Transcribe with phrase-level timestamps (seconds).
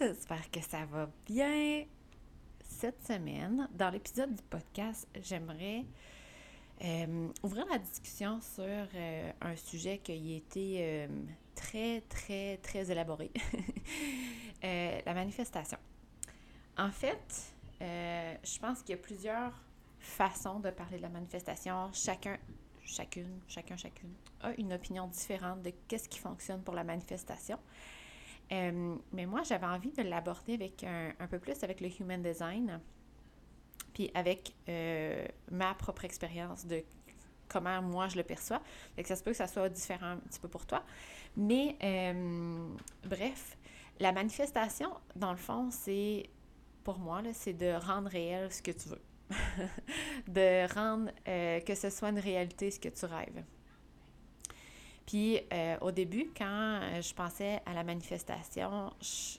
[0.00, 1.84] j'espère que ça va bien.
[2.62, 5.84] Cette semaine, dans l'épisode du podcast, j'aimerais
[6.82, 11.08] euh, ouvrir la discussion sur euh, un sujet qui a été euh,
[11.54, 13.30] très, très, très élaboré.
[14.62, 15.78] la manifestation.
[16.78, 19.52] En fait, je pense qu'il y a plusieurs
[19.98, 21.90] façons de parler de la manifestation.
[21.92, 22.38] Chacun,
[22.84, 27.58] chacune, chacun, chacune a une opinion différente de qu'est-ce qui fonctionne pour la manifestation.
[28.52, 32.80] Euh, mais moi, j'avais envie de l'aborder avec un, peu plus avec le human design,
[33.94, 36.82] puis avec euh, ma propre expérience de
[37.48, 38.60] comment moi je le perçois.
[38.96, 40.84] Fait que ça se peut que ça soit différent un petit peu pour toi.
[41.36, 42.68] Mais euh,
[43.04, 43.56] bref,
[44.00, 46.28] la manifestation, dans le fond, c'est
[46.82, 49.02] pour moi, c'est de rendre réel ce que tu veux.
[50.26, 53.44] de rendre que ce soit une réalité ce que tu rêves.
[55.10, 58.92] Puis euh, au début, quand euh, je pensais à la manifestation,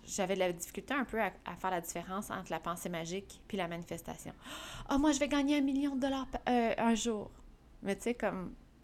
[0.06, 3.56] j'avais de la difficulté un peu à, faire la différence entre la pensée magique puis
[3.56, 4.34] la manifestation.
[4.90, 7.32] Ah, oh, moi, je vais gagner un million de dollars euh, un jour.
[7.84, 8.54] Mais tu sais, comme.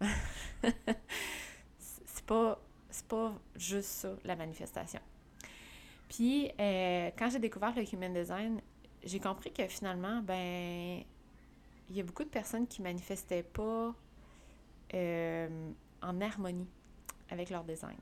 [1.78, 2.58] c'est pas,
[3.06, 5.00] pas juste ça, la manifestation.
[6.08, 8.62] Puis, quand j'ai découvert le Human Design,
[9.04, 11.02] j'ai compris que finalement, ben,
[11.90, 13.94] il y a beaucoup de personnes qui manifestaient pas
[14.94, 16.68] en harmonie
[17.30, 17.96] avec leur design.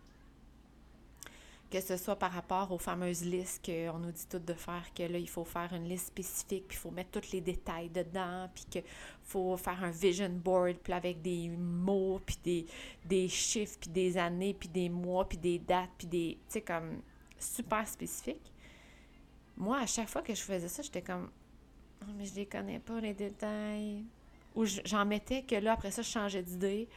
[1.71, 5.03] Que ce soit par rapport aux fameuses listes qu'on nous dit toutes de faire, que
[5.03, 8.49] là, il faut faire une liste spécifique, puis il faut mettre tous les détails dedans,
[8.55, 8.85] puis qu'il
[9.25, 12.67] faut faire un vision board, puis avec des mots, puis des,
[13.05, 16.39] des chiffres, puis des années, puis des mois, puis des dates, puis des.
[16.47, 17.01] Tu sais, comme
[17.39, 18.53] super spécifique.
[19.57, 21.31] Moi, à chaque fois que je faisais ça, j'étais comme.
[22.03, 24.05] Oh, mais je les connais pas, les détails.
[24.55, 26.89] Ou j'en mettais que là, après ça, je changeais d'idée.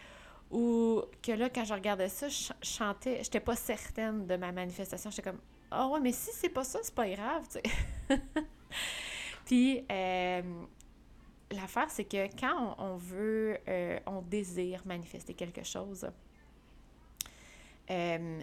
[0.51, 5.11] Ou que là, quand je regardais ça, je chantais, j'étais pas certaine de ma manifestation.
[5.11, 5.39] J'étais comme,
[5.71, 8.19] ah oh ouais, mais si c'est pas ça, c'est pas grave, tu sais.
[9.45, 10.41] Puis, euh,
[11.51, 16.07] l'affaire, c'est que quand on, veut, euh, on désire manifester quelque chose,
[17.91, 18.41] euh,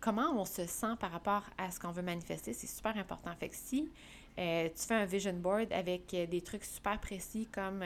[0.00, 3.32] comment on se sent par rapport à ce qu'on veut manifester, c'est super important.
[3.38, 3.90] Fait que si
[4.36, 7.82] tu fais un vision board avec des trucs super précis comme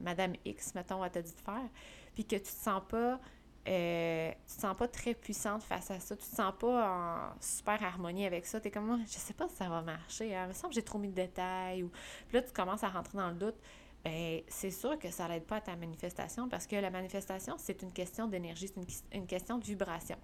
[0.00, 1.68] Madame X, mettons, a t'a dit de faire,
[2.14, 3.20] puis que tu te sens pas
[3.68, 7.40] euh, tu te sens pas très puissante face à ça, tu te sens pas en
[7.40, 10.44] super harmonie avec ça, tu es comme je sais pas si ça va marcher, hein.
[10.46, 11.90] il me semble que j'ai trop mis de détails, ou
[12.28, 13.56] puis là tu commences à rentrer dans le doute,
[14.02, 17.82] ben c'est sûr que ça l'aide pas à ta manifestation parce que la manifestation, c'est
[17.82, 20.16] une question d'énergie, c'est une, question de vibration.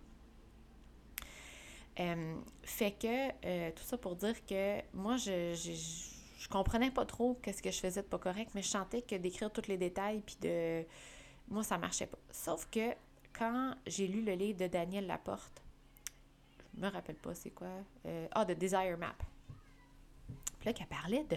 [2.00, 5.72] Euh, fait que euh, tout ça pour dire que moi je, je,
[6.38, 9.14] je comprenais pas trop qu'est-ce que je faisais de pas correct, mais je sentais que
[9.14, 10.86] d'écrire tous les détails puis de
[11.48, 12.18] moi, ça marchait pas.
[12.30, 12.94] Sauf que
[13.32, 15.62] quand j'ai lu le livre de Daniel Laporte,
[16.74, 17.68] je me rappelle pas c'est quoi.
[18.06, 19.16] Euh, ah, The Desire Map.
[20.58, 21.36] Puis là, qu'elle parlait de,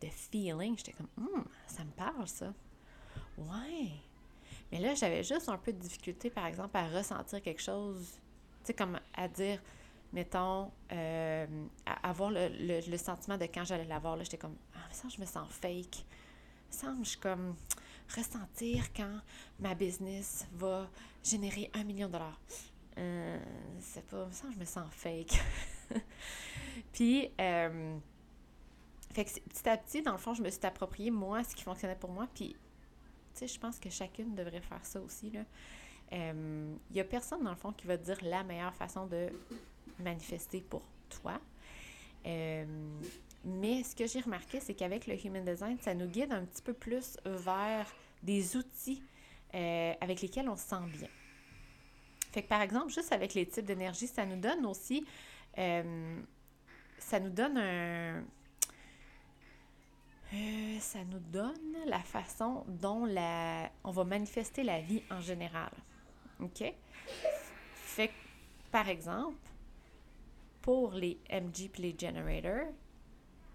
[0.00, 2.52] de feeling, j'étais comme, hum, ça me parle, ça.
[3.36, 3.90] Ouais.
[4.72, 8.18] Mais là, j'avais juste un peu de difficulté, par exemple, à ressentir quelque chose,
[8.60, 9.60] tu sais, comme à dire,
[10.12, 11.46] mettons, euh,
[11.86, 15.20] à avoir le, sentiment de quand j'allais l'avoir, là, j'étais comme, ah, mais ça, je
[15.20, 16.04] me sens fake.
[16.68, 17.56] Ça, je suis comme,
[18.14, 19.20] ressentir quand
[19.58, 20.88] ma business va
[21.22, 22.40] générer un million de dollars.
[22.98, 23.38] Euh,
[23.80, 25.40] c'est pas ça, je me sens fake.
[26.92, 27.96] puis, euh,
[29.12, 31.62] fait que petit à petit, dans le fond, je me suis approprié, moi, ce qui
[31.62, 32.28] fonctionnait pour moi.
[32.34, 32.56] Puis, tu
[33.34, 35.32] sais, je pense que chacune devrait faire ça aussi.
[35.32, 35.44] Il
[36.12, 39.28] euh, n'y a personne, dans le fond, qui va dire la meilleure façon de
[39.98, 41.40] manifester pour toi.
[42.26, 42.64] Euh,
[43.44, 46.62] mais ce que j'ai remarqué, c'est qu'avec le Human Design, ça nous guide un petit
[46.62, 47.86] peu plus vers
[48.22, 49.02] des outils
[49.54, 51.08] euh, avec lesquels on se sent bien.
[52.32, 55.04] Fait que par exemple, juste avec les types d'énergie, ça nous donne aussi,
[55.58, 56.20] euh,
[56.98, 58.22] ça nous donne un,
[60.32, 65.72] euh, ça nous donne la façon dont la, on va manifester la vie en général.
[66.38, 66.62] OK?
[67.74, 68.12] Fait que,
[68.70, 69.36] par exemple,
[70.62, 72.72] pour les MG et les generators,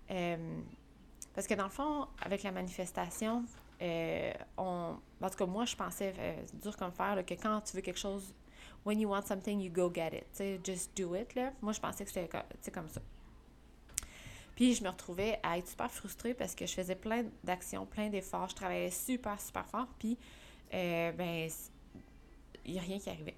[0.07, 3.43] parce que dans le fond, avec la manifestation,
[3.81, 7.75] euh, on, en tout cas, moi, je pensais, euh, dur comme faire, que quand tu
[7.75, 8.33] veux quelque chose,
[8.85, 10.25] when you want something, you go get it.
[10.31, 11.35] sais, just do it.
[11.35, 11.51] Là.
[11.61, 13.01] Moi, je pensais que c'était comme ça.
[14.55, 18.09] Puis, je me retrouvais à être super frustrée parce que je faisais plein d'actions, plein
[18.09, 18.49] d'efforts.
[18.49, 19.87] Je travaillais super, super fort.
[19.99, 20.17] Puis,
[20.73, 21.49] euh, ben,
[22.63, 23.35] il n'y a rien qui arrivait.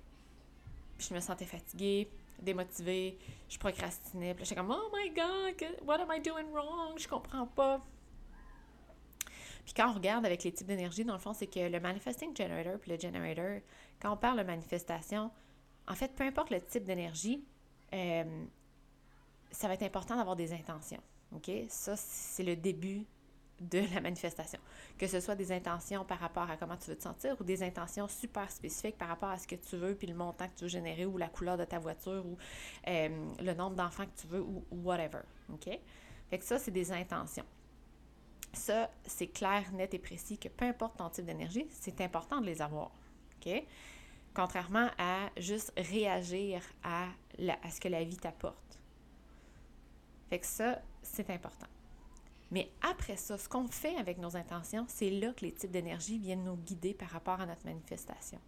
[1.00, 2.08] Je me sentais fatiguée,
[2.40, 3.18] démotivée.
[3.50, 4.34] Je procrastinais.
[4.34, 6.98] Puis, j'étais comme, oh my God, what am I doing wrong?
[6.98, 7.82] Je comprends pas.
[9.68, 12.34] Puis quand on regarde avec les types d'énergie, dans le fond, c'est que le manifesting
[12.34, 13.60] generator puis le generator,
[14.02, 15.30] quand on parle de manifestation,
[15.90, 17.44] en fait, peu importe le type d'énergie,
[17.94, 18.46] euh,
[19.52, 21.02] ça va être important d'avoir des intentions.
[21.36, 21.52] OK?
[21.68, 23.06] Ça, c'est le début
[23.60, 24.60] de la manifestation.
[24.98, 27.64] Que ce soit des intentions par rapport à comment tu veux te sentir ou des
[27.64, 30.64] intentions super spécifiques par rapport à ce que tu veux, puis le montant que tu
[30.64, 32.38] veux générer ou la couleur de ta voiture ou
[32.88, 35.22] euh, le nombre d'enfants que tu veux ou, whatever.
[35.52, 35.70] OK?
[36.30, 37.46] Fait que ça, c'est des intentions.
[38.54, 42.46] Ça, c'est clair, net et précis que peu importe ton type d'énergie, c'est important de
[42.46, 42.92] les avoir.
[43.40, 43.64] OK?
[44.34, 47.08] Contrairement à juste réagir à,
[47.64, 48.80] à ce que la vie t'apporte.
[50.30, 51.68] Fait que ça, c'est important.
[52.52, 56.18] Mais après ça, ce qu'on fait avec nos intentions, c'est là que les types d'énergie
[56.18, 58.40] viennent nous guider par rapport à notre manifestation.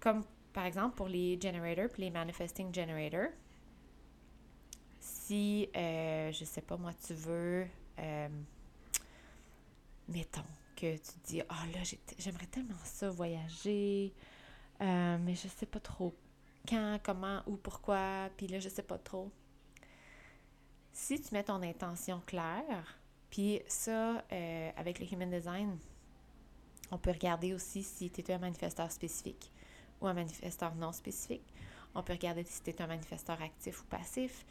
[0.00, 3.32] Comme par exemple pour les generators puis les manifesting generators,
[5.00, 7.66] si, euh, je sais pas moi, tu veux,
[7.98, 8.28] euh,
[10.08, 10.44] mettons
[10.76, 11.82] que tu dis, ah oh, là,
[12.18, 14.12] j'aimerais tellement ça voyager,
[14.80, 16.14] euh, mais je sais pas trop
[16.68, 19.30] quand, comment, ou pourquoi, puis là, je sais pas trop
[20.94, 22.98] si tu mets ton intention claire,
[23.28, 25.76] puis ça, euh, avec le Human Design,
[26.92, 29.50] on peut regarder aussi si tu es un manifesteur spécifique
[30.00, 31.42] ou un manifesteur non spécifique.
[31.96, 34.46] On peut regarder si tu es un manifesteur actif ou passif.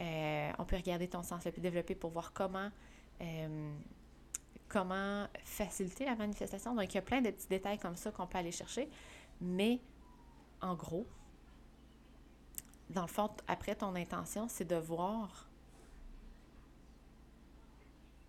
[0.00, 2.70] Euh, on peut regarder ton sens le plus développé pour voir comment,
[3.20, 3.72] euh,
[4.68, 6.74] comment faciliter la manifestation.
[6.74, 8.90] Donc, il y a plein de petits détails comme ça qu'on peut aller chercher.
[9.40, 9.78] Mais,
[10.60, 11.06] en gros,
[12.90, 15.48] dans le fond, après ton intention, c'est de voir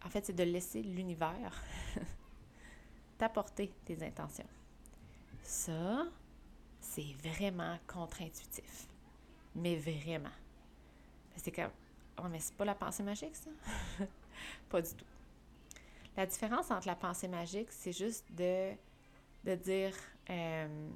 [0.05, 1.63] en fait, c'est de laisser l'univers
[3.17, 4.47] t'apporter tes intentions.
[5.41, 6.05] Ça,
[6.79, 8.87] c'est vraiment contre-intuitif.
[9.55, 10.29] Mais vraiment.
[11.37, 11.71] C'est comme,
[12.19, 13.49] oh, mais c'est pas la pensée magique, ça?
[14.69, 15.05] pas du tout.
[16.17, 18.73] La différence entre la pensée magique, c'est juste de,
[19.43, 19.93] dire,
[20.29, 20.89] euh,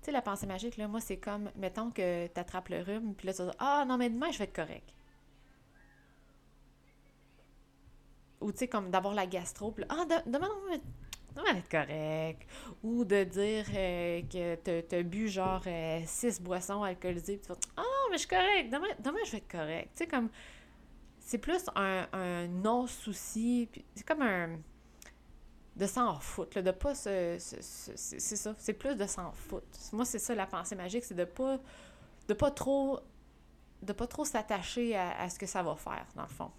[0.00, 3.26] tu sais, la pensée magique, là, moi, c'est comme, mettons que tu le rhume, puis
[3.26, 4.93] là, tu ah, non, mais demain, je vais être correct.
[8.44, 10.50] Ou tu sais, comme d'avoir la gastro, puis ah, demain,
[11.34, 12.46] on va être correct.
[12.82, 17.48] Ou de dire euh, que tu as bu genre euh, six boissons alcoolisées, puis tu
[17.48, 19.88] vas ah, mais je suis correct, demain, demain je vais être correct.
[19.96, 20.28] Tu sais, comme,
[21.20, 24.58] c'est plus un, un non-souci, c'est comme un.
[25.74, 27.36] de s'en foutre, de pas se.
[27.38, 29.66] c'est ça, c'est plus de s'en foutre.
[29.94, 31.58] Moi, c'est ça la pensée magique, c'est de pas.
[32.28, 33.00] de pas trop.
[33.80, 36.50] de pas trop s'attacher à, à ce que ça va faire, dans le fond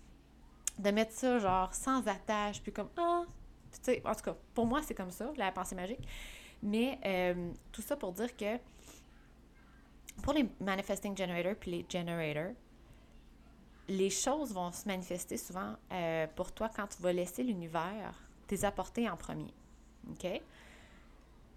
[0.77, 3.24] de mettre ça genre sans attache, puis comme ah,
[3.72, 6.07] tu sais, en tout cas, pour moi, c'est comme ça, la pensée magique.
[6.63, 8.57] Mais euh, tout ça pour dire que
[10.24, 12.54] pour les manifesting generators puis les generators,
[13.88, 18.13] les choses vont se manifester souvent euh, pour toi quand tu vas laisser l'univers
[18.48, 19.54] t'es apporter en premier.
[20.10, 20.42] OK?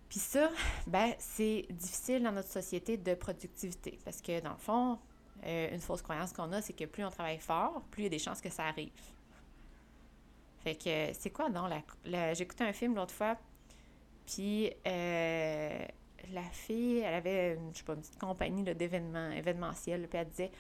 [0.09, 0.51] Puis ça,
[0.87, 4.99] ben, c'est difficile dans notre société de productivité parce que dans le fond,
[5.45, 8.07] euh, une fausse croyance qu'on a, c'est que plus on travaille fort, plus il y
[8.07, 8.91] a des chances que ça arrive.
[10.61, 11.69] Fait que c'est quoi, non?
[12.05, 13.37] La, écouté un film l'autre fois,
[14.27, 15.85] puis euh,
[16.33, 20.29] la fille, elle avait, une, je sais pas, une petite compagnie d'événements événementiels, puis elle
[20.29, 20.51] disait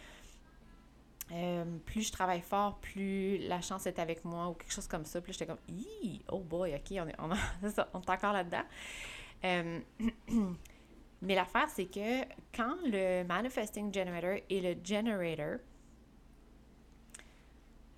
[1.32, 5.04] euh, plus je travaille fort, plus la chance est avec moi, ou quelque chose comme
[5.04, 5.20] ça.
[5.20, 5.58] Puis j'étais comme,
[6.28, 7.30] oh boy, ok, on est, on
[8.02, 8.64] est encore là-dedans.
[11.22, 12.22] Mais l'affaire, c'est que
[12.54, 15.58] quand le Manifesting Generator et le Generator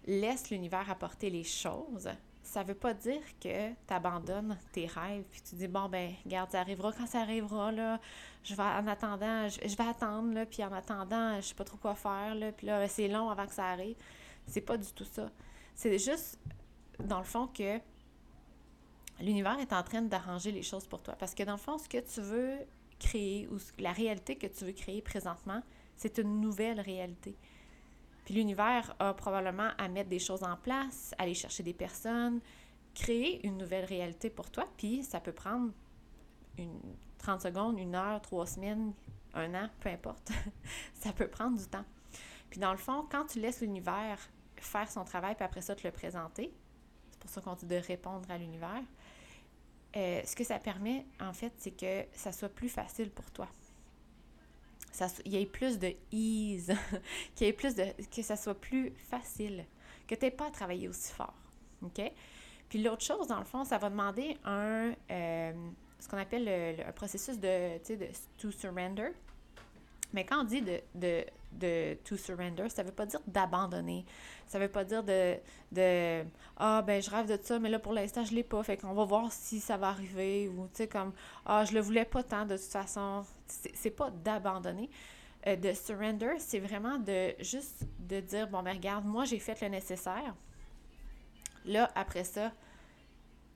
[0.06, 2.08] laissent l'univers apporter les choses,
[2.42, 6.50] ça veut pas dire que tu abandonnes tes rêves puis tu dis bon ben regarde
[6.50, 8.00] ça arrivera quand ça arrivera là.
[8.42, 11.76] Je vais en attendant je, vais attendre là puis en attendant je sais pas trop
[11.76, 13.96] quoi faire là puis là c'est long avant que ça arrive.
[14.46, 15.30] C'est pas du tout ça.
[15.74, 16.40] C'est juste
[16.98, 17.78] dans le fond que
[19.20, 21.14] l'univers est en train d'arranger les choses pour toi.
[21.18, 22.58] Parce que dans le fond ce que tu veux
[23.00, 25.62] créer ou la réalité que tu veux créer présentement,
[25.96, 27.36] c'est une nouvelle réalité.
[28.24, 32.40] Puis l'univers a probablement à mettre des choses en place, aller chercher des personnes,
[32.94, 35.72] créer une nouvelle réalité pour toi, puis ça peut prendre
[36.58, 36.80] une
[37.20, 38.92] 30 secondes, une heure, trois semaines,
[39.34, 40.32] un an, peu importe.
[40.94, 41.84] ça peut prendre du temps.
[42.48, 44.18] Puis dans le fond, quand tu laisses l'univers
[44.56, 46.52] faire son travail, puis après ça te le présenter,
[47.10, 48.82] c'est pour ça qu'on dit de répondre à l'univers,
[49.96, 53.48] euh, ce que ça permet, en fait, c'est que ça soit plus facile pour toi.
[55.24, 56.72] Il y ait plus de ease,
[57.34, 57.84] qu'il y ait plus de.
[58.14, 59.64] que ça soit plus facile,
[60.06, 61.34] que tu n'aies pas à travailler aussi fort.
[61.82, 62.00] OK?
[62.68, 64.92] Puis l'autre chose, dans le fond, ça va demander un.
[65.10, 65.52] Euh,
[65.98, 69.10] ce qu'on appelle le, un processus de, de to surrender.
[70.12, 74.04] Mais quand on dit de, de, de to surrender, ça veut pas dire d'abandonner.
[74.46, 75.36] Ça veut pas dire de,
[75.72, 76.24] de
[76.56, 78.62] Ah, ben, je rêve de ça, mais là, pour l'instant, je l'ai pas.
[78.62, 80.48] Fait qu'on va voir si ça va arriver.
[80.48, 81.12] Ou, tu sais, comme
[81.46, 83.24] Ah, je le voulais pas tant de toute façon.
[83.46, 84.90] C'est pas d'abandonner.
[85.46, 89.60] euh, de surrender, c'est vraiment de juste de dire bon, ben, regarde, moi j'ai fait
[89.62, 90.34] le nécessaire.
[91.64, 92.52] Là, après ça,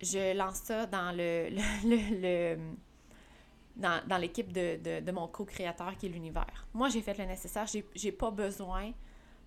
[0.01, 1.49] je lance ça dans le,
[1.85, 2.59] le,
[3.77, 6.67] dans, l'équipe de, de, mon co-créateur qui est l'univers.
[6.73, 7.67] Moi, j'ai fait le nécessaire.
[7.95, 8.93] J'ai, pas besoin,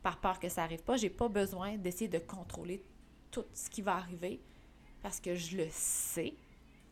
[0.04, 2.84] par peur que ça arrive pas, j'ai pas besoin d'essayer de contrôler
[3.32, 4.42] tout ce qui va arriver
[5.02, 6.34] parce que je le sais.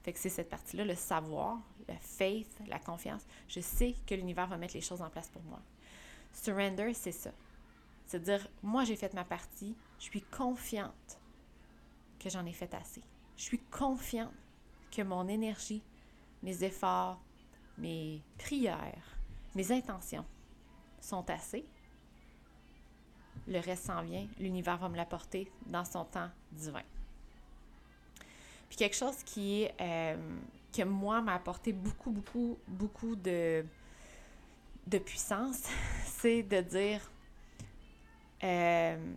[0.04, 3.24] Fait que c'est cette partie-là, le savoir, le faith, la confiance.
[3.48, 5.60] Je sais que l'univers va mettre les choses en place pour moi.
[6.32, 7.32] Surrender, c'est ça.
[8.06, 11.20] C'est dire, moi j'ai fait ma partie, je suis confiante
[12.20, 13.02] que j'en ai fait assez.
[13.36, 14.32] Je suis confiante
[14.92, 15.82] que mon énergie,
[16.44, 17.20] mes efforts,
[17.78, 19.18] mes prières,
[19.54, 20.26] mes intentions
[21.00, 21.66] sont assez.
[23.48, 26.82] Le reste s'en vient, l'univers va me l'apporter dans son temps divin.
[28.68, 30.38] Puis quelque chose qui, euh,
[30.74, 33.64] que moi, m'a apporté beaucoup, beaucoup, beaucoup de,
[34.88, 35.64] de puissance,
[36.06, 37.02] c'est de dire
[38.44, 39.14] euh,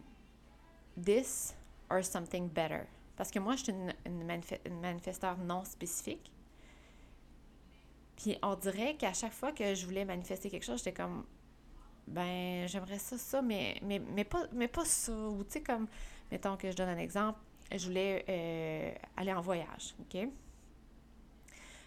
[1.03, 1.55] this
[1.91, 2.83] or something better.
[3.17, 6.31] Parce que moi, je suis une, une, manifesteur non spécifique.
[8.19, 11.25] Puis on dirait qu'à chaque fois que je voulais manifester quelque chose, j'étais comme
[12.09, 15.13] ben j'aimerais ça, ça, mais, mais, mais, pas, mais pas ça.
[15.13, 15.87] Ou tu sais, comme,
[16.31, 17.39] mettons que je donne un exemple,
[17.71, 20.29] je voulais euh, aller en voyage, OK?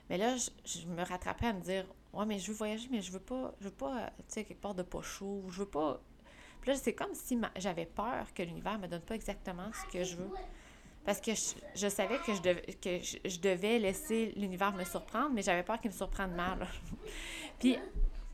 [0.09, 3.11] Mais là, je, me rattrapais à me dire, ouais, mais je veux voyager, mais je
[3.11, 6.01] veux pas, je veux pas, tu sais, quelque part de pas chaud, je veux pas.
[6.61, 10.03] Puis là, c'est comme si j'avais peur que l'univers me donne pas exactement ce que
[10.03, 10.29] je veux.
[11.03, 15.41] Parce que je, savais que, je, devais, que je, devais laisser l'univers me surprendre, mais
[15.41, 16.67] j'avais peur qu'il me surprenne mal.
[17.59, 17.77] Puis,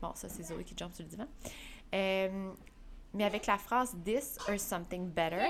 [0.02, 1.26] bon, ça, c'est Zoé qui jump sur le divan.
[1.94, 2.52] Euh,
[3.14, 5.46] mais avec la phrase This or something better,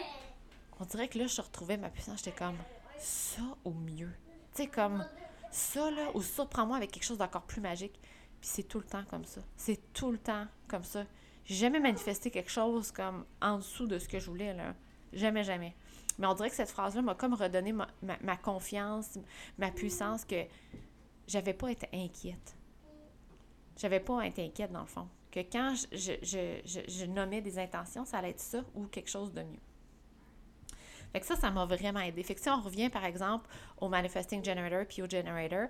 [0.79, 2.19] on dirait que là, je retrouvais ma puissance.
[2.19, 2.57] J'étais comme
[2.99, 4.13] ça au mieux.
[4.55, 5.05] Tu sais, comme
[5.51, 7.99] ça, là, ou surprends-moi avec quelque chose d'encore plus magique.
[8.41, 9.41] Puis c'est tout le temps comme ça.
[9.57, 11.05] C'est tout le temps comme ça.
[11.45, 14.75] J'ai jamais manifesté quelque chose comme en dessous de ce que je voulais, là.
[15.13, 15.75] Jamais, jamais.
[16.19, 19.19] Mais on dirait que cette phrase-là m'a comme redonné ma, ma, confiance,
[19.57, 20.45] ma puissance, que
[21.27, 22.57] j'avais pas été inquiète.
[23.77, 25.09] J'avais pas été inquiète, dans le fond.
[25.31, 29.11] Que quand je, je, je, je, nommais des intentions, ça allait être ça ou quelque
[29.11, 29.61] chose de mieux.
[31.13, 32.23] Fait que ça, ça m'a vraiment aidé.
[32.23, 33.49] Fait que si on revient, par exemple,
[33.81, 35.69] au Manifesting Generator puis Generator,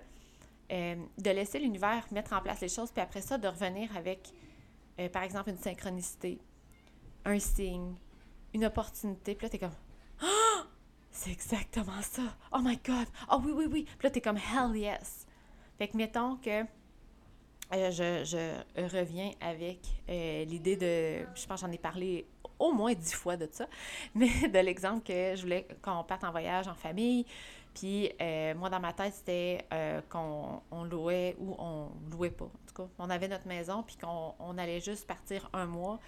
[0.71, 4.33] euh, de laisser l'univers mettre en place les choses, puis après ça, de revenir avec,
[4.99, 6.39] euh, par exemple, une synchronicité,
[7.25, 7.95] un signe,
[8.53, 9.35] une opportunité.
[9.35, 9.71] Puis là, t'es comme
[11.11, 12.23] c'est exactement ça.
[12.51, 13.07] Oh my God.
[13.31, 13.83] Oh oui, oui, oui.
[13.97, 15.27] Puis là, t'es comme hell yes.
[15.77, 16.65] Fait que mettons que
[17.71, 21.25] euh, je, je, reviens avec euh, l'idée de.
[21.35, 22.25] Je pense que j'en ai parlé
[22.57, 23.67] au moins dix fois de ça,
[24.15, 27.25] mais de l'exemple que je voulais qu'on parte en voyage en famille.
[27.75, 29.65] Puis euh, moi, dans ma tête, c'était
[30.09, 32.45] qu'on on louait ou on louait pas.
[32.45, 35.99] En tout cas, on avait notre maison, puis qu'on on allait juste partir un mois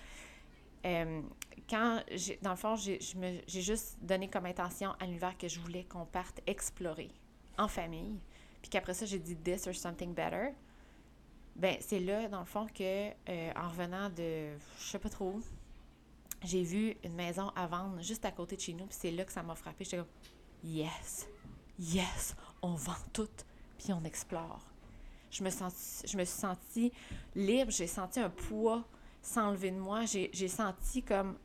[0.85, 1.21] euh,
[1.69, 2.01] quand,
[2.41, 2.99] dans le fond, j'ai
[3.47, 7.11] juste donné comme intention à l'univers que je voulais qu'on parte explorer
[7.57, 8.19] en famille,
[8.61, 10.49] puis qu'après ça, j'ai dit this or something better.
[11.55, 15.39] Ben, c'est là, dans le fond, que euh, en revenant de, je sais pas trop
[16.43, 19.23] j'ai vu une maison à vendre juste à côté de chez nous, puis c'est là
[19.23, 19.83] que ça m'a frappé.
[19.83, 20.07] J'étais comme,
[20.63, 21.27] yes,
[21.79, 23.29] yes, on vend tout,
[23.77, 24.65] puis on explore.
[25.29, 26.91] Je me, sens, je me suis sentie
[27.35, 28.83] libre, j'ai senti un poids
[29.21, 31.37] s'enlever de moi, j'ai senti comme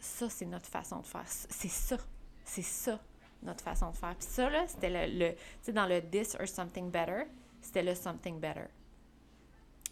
[0.00, 1.24] ça, c'est notre façon de faire.
[1.26, 1.96] C'est ça.
[2.44, 2.98] C'est ça,
[3.42, 4.14] notre façon de faire.
[4.16, 7.24] Puis ça, là, c'était le, tu sais, dans le this or something better,
[7.60, 8.68] c'était le something better.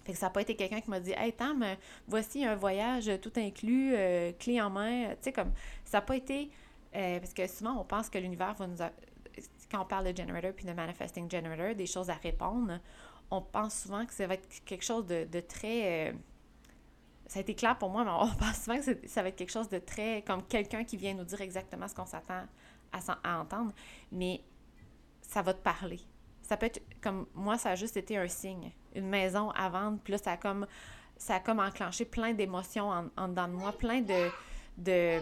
[0.04, 1.64] Fait que ça n'a pas été quelqu'un qui m'a dit Hey Tam,
[2.06, 5.10] voici un voyage tout inclus, euh, clé en main.
[5.10, 5.52] Tu sais, comme
[5.84, 6.50] ça n'a pas été.
[6.94, 8.78] Euh, parce que souvent, on pense que l'univers va nous.
[9.70, 12.78] Quand on parle de generator puis de manifesting generator, des choses à répondre,
[13.30, 16.10] on pense souvent que ça va être quelque chose de, très.
[16.10, 16.12] Euh,
[17.26, 19.52] ça a été clair pour moi, mais on pense souvent que ça va être quelque
[19.52, 22.44] chose de très comme quelqu'un qui vient nous dire exactement ce qu'on s'attend
[22.92, 23.72] à, entendre,
[24.10, 24.40] mais
[25.20, 26.00] ça va te parler.
[26.42, 29.98] Ça peut être comme moi, ça a juste été un signe, une maison à vendre,
[30.02, 30.66] puis là, ça a comme,
[31.16, 34.30] ça a comme enclenché plein d'émotions en, dedans de moi, plein de.
[34.78, 35.20] de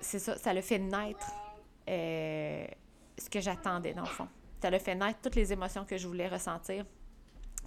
[0.00, 1.30] c'est ça, ça le fait naître
[1.88, 2.66] euh,
[3.18, 4.28] ce que j'attendais, dans le fond.
[4.60, 6.86] Ça le fait naître toutes les émotions que je voulais ressentir.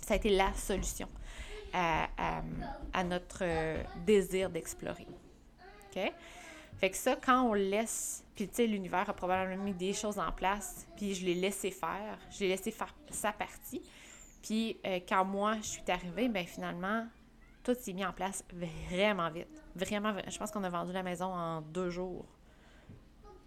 [0.01, 1.07] Ça a été la solution
[1.75, 5.07] à, notre euh, désir d'explorer.
[5.87, 6.13] OK?
[6.77, 10.19] Fait que ça, quand on laisse, puis tu sais, l'univers a probablement mis des choses
[10.19, 13.81] en place, puis je l'ai laissé faire, je l'ai laissé faire sa partie.
[14.41, 17.07] Puis euh, quand moi, je suis arrivée, ben finalement,
[17.63, 19.63] tout s'est mis en place vraiment vite.
[19.75, 22.25] Vraiment, je pense qu'on a vendu la maison en deux jours,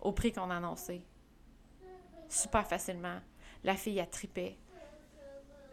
[0.01, 1.03] au prix qu'on a annoncé.
[2.29, 3.21] Super facilement.
[3.65, 4.59] La fille a tripé.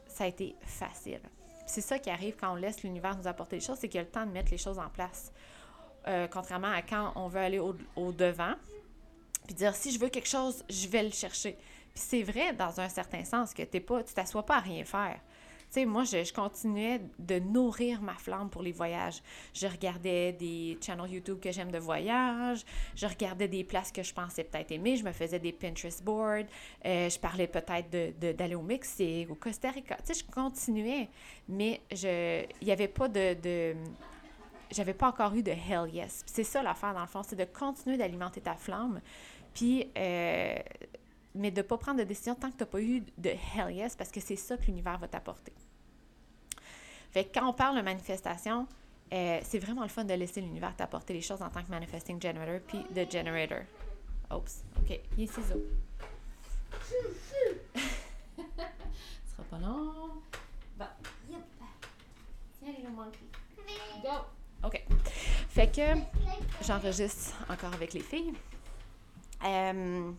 [0.07, 1.21] Ça a été facile
[1.65, 4.01] c'est ça qui arrive quand on laisse l'univers nous apporter les choses, c'est qu'il y
[4.01, 5.31] a le temps de mettre les choses en place.
[6.07, 8.53] Euh, contrairement à quand on veut aller au, au devant,
[9.45, 11.53] puis dire si je veux quelque chose, je vais le chercher.
[11.93, 14.83] Puis c'est vrai dans un certain sens que t'es pas, tu t'assois pas à rien
[14.83, 15.19] faire.
[15.69, 19.21] Sais, moi, je, continuais de nourrir ma flamme pour les voyages.
[19.53, 22.63] Je regardais des channels YouTube que j'aime de voyage,
[22.95, 26.45] je regardais des places que je pensais peut-être aimer, je me faisais des Pinterest boards,
[26.85, 29.95] euh, je parlais peut-être de, d'aller au Mexique, au Costa Rica.
[29.97, 31.09] Tu sais, je continuais,
[31.47, 33.75] mais je il n'y avait pas de, de
[34.71, 36.23] j'avais pas encore eu de hell yes.
[36.25, 38.99] C'est ça l'affaire, dans le fond, c'est de continuer d'alimenter ta flamme,
[39.55, 40.55] puis, euh,
[41.35, 43.71] mais de ne pas prendre de décision tant que tu n'as pas eu de hell
[43.71, 45.53] yes, parce que c'est ça que l'univers va t'apporter.
[47.11, 48.67] Fait que quand on parle de manifestation,
[49.13, 52.21] euh, c'est vraiment le fun de laisser l'univers t'apporter les choses en tant que manifesting
[52.21, 53.61] generator, puis de generator.
[54.33, 55.61] Oups, OK, il est ciseaux.
[58.35, 60.21] Ce sera pas long.
[60.77, 60.85] Bon.
[61.29, 61.39] Yep.
[62.59, 62.73] Tiens.
[64.03, 64.67] Go!
[64.67, 64.83] OK.
[65.49, 65.99] Fait que
[66.65, 68.33] j'enregistre encore avec les filles.
[69.43, 70.11] Euh,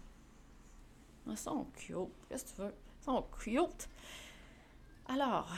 [1.33, 1.97] ils sont cute.
[2.28, 2.75] Qu'est-ce que tu veux?
[3.00, 3.88] Ils sont cute.
[5.09, 5.49] Alors,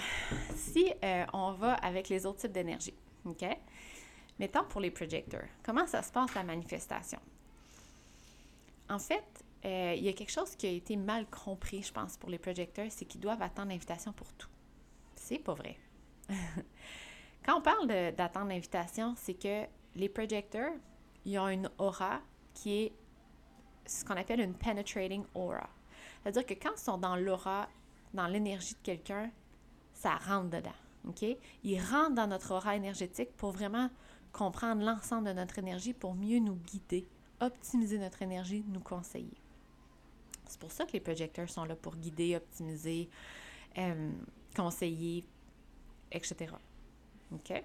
[0.54, 2.94] si euh, on va avec les autres types d'énergie,
[3.24, 3.44] OK?
[4.38, 7.18] Mettons pour les projecteurs, comment ça se passe la manifestation?
[8.88, 12.16] En fait, euh, il y a quelque chose qui a été mal compris, je pense,
[12.16, 14.48] pour les projecteurs, c'est qu'ils doivent attendre l'invitation pour tout.
[15.16, 15.76] C'est pas vrai.
[17.44, 19.64] Quand on parle d'attendre l'invitation, c'est que
[19.96, 20.72] les projecteurs,
[21.24, 22.20] ils ont une aura
[22.54, 22.92] qui est
[23.88, 25.68] ce qu'on appelle une penetrating aura.
[26.22, 27.68] C'est-à-dire que quand ils sont dans l'aura,
[28.14, 29.30] dans l'énergie de quelqu'un,
[29.92, 30.70] ça rentre dedans.
[31.08, 31.24] OK?
[31.64, 33.90] Ils rentrent dans notre aura énergétique pour vraiment
[34.32, 37.06] comprendre l'ensemble de notre énergie pour mieux nous guider,
[37.40, 39.36] optimiser notre énergie, nous conseiller.
[40.46, 43.08] C'est pour ça que les projecteurs sont là pour guider, optimiser,
[43.76, 44.10] euh,
[44.54, 45.24] conseiller,
[46.10, 46.52] etc.
[47.32, 47.62] OK?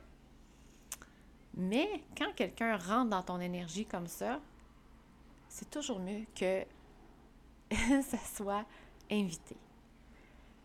[1.56, 4.40] Mais quand quelqu'un rentre dans ton énergie comme ça,
[5.54, 6.64] c'est toujours mieux que
[8.02, 8.66] ça soit
[9.12, 9.56] invité.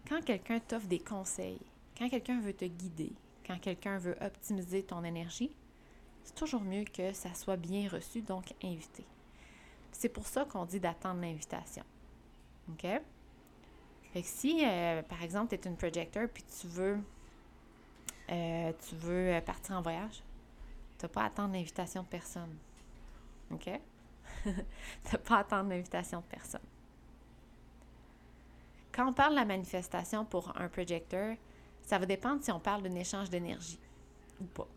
[0.09, 1.61] Quand quelqu'un t'offre des conseils,
[1.97, 3.13] quand quelqu'un veut te guider,
[3.47, 5.51] quand quelqu'un veut optimiser ton énergie,
[6.25, 9.05] c'est toujours mieux que ça soit bien reçu, donc invité.
[9.93, 11.85] C'est pour ça qu'on dit d'attendre l'invitation.
[12.71, 12.87] OK?
[14.13, 16.99] Fait que si, euh, par exemple, tu es une projecteur puis tu veux
[18.31, 20.23] euh, tu veux euh, partir en voyage,
[20.99, 22.57] tu n'as pas à attendre l'invitation de personne.
[23.51, 23.69] OK?
[24.45, 26.61] tu n'as pas attendre l'invitation de personne.
[28.93, 31.37] Quand on parle de la manifestation pour un projecteur,
[31.83, 33.79] ça va dépendre si on parle d'un échange d'énergie
[34.41, 34.69] ou pas.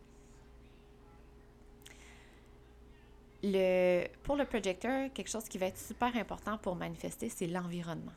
[3.42, 8.12] Le, pour le projecteur, quelque chose qui va être super important pour manifester, c'est l'environnement.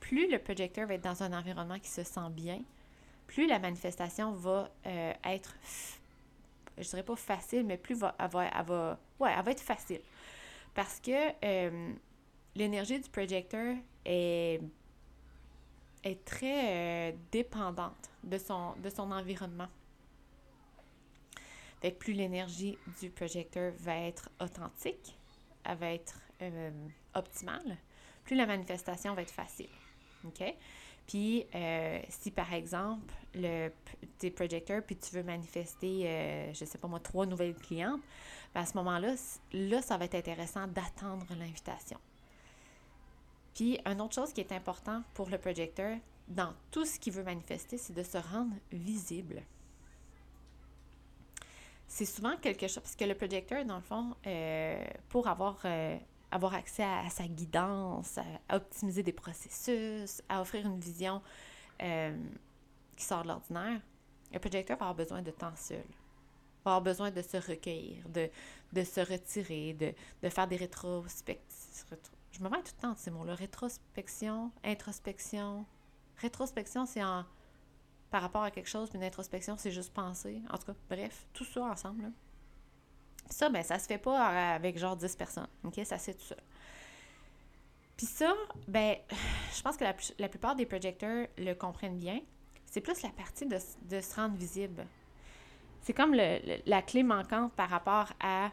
[0.00, 2.62] Plus le projecteur va être dans un environnement qui se sent bien,
[3.26, 5.54] plus la manifestation va euh, être,
[6.78, 10.00] je dirais pas facile, mais plus va, elle, va, ouais, elle va être facile.
[10.74, 11.92] Parce que euh,
[12.54, 14.60] l'énergie du projecteur est,
[16.04, 19.68] est très euh, dépendante de son, de son environnement.
[21.98, 25.16] Plus l'énergie du projecteur va être authentique,
[25.64, 26.20] elle va être
[27.14, 27.78] optimale,
[28.24, 29.70] plus la manifestation va être facile.
[30.26, 30.54] OK?
[31.06, 33.70] Puis, euh, si par exemple, le,
[34.18, 38.00] tu es projecteur puis tu veux manifester, euh, je sais pas moi, trois nouvelles clientes,
[38.54, 39.14] ben, à ce moment-là,
[39.52, 41.98] là, ça va être intéressant d'attendre l'invitation.
[43.54, 47.24] Puis, une autre chose qui est important pour le projecteur, dans tout ce qu'il veut
[47.24, 49.42] manifester, c'est de se rendre visible.
[51.88, 55.58] C'est souvent quelque chose, parce que le projecteur, dans le fond, euh, pour avoir
[56.30, 61.22] avoir accès à, sa guidance, à, optimiser des processus, à offrir une vision
[61.82, 62.16] euh,
[62.96, 63.80] qui sort de l'ordinaire,
[64.32, 65.84] le projecteur va avoir besoin de temps seul.
[66.64, 68.30] Va avoir besoin de se recueillir, de,
[68.72, 71.98] de se retirer, de, de faire des rétrospectives.
[72.32, 73.34] Je me mets tout le temps de ces mots-là.
[73.34, 75.66] Rétrospection, introspection.
[76.18, 77.24] Rétrospection, c'est en
[78.10, 80.42] par rapport à quelque chose, puis une introspection, c'est juste penser.
[80.50, 82.10] En tout cas, bref, tout ça ensemble.
[83.30, 85.48] Ça, ben, ça se fait pas avec genre 10 personnes.
[85.64, 85.80] OK?
[85.84, 86.42] Ça fait tout seul.
[87.96, 88.34] Puis ça,
[88.66, 88.96] ben,
[89.56, 92.20] je pense que la, la, plupart des projecteurs le comprennent bien.
[92.66, 94.86] C'est plus la partie de, de, se rendre visible.
[95.82, 98.50] C'est comme le, la clé manquante par rapport à,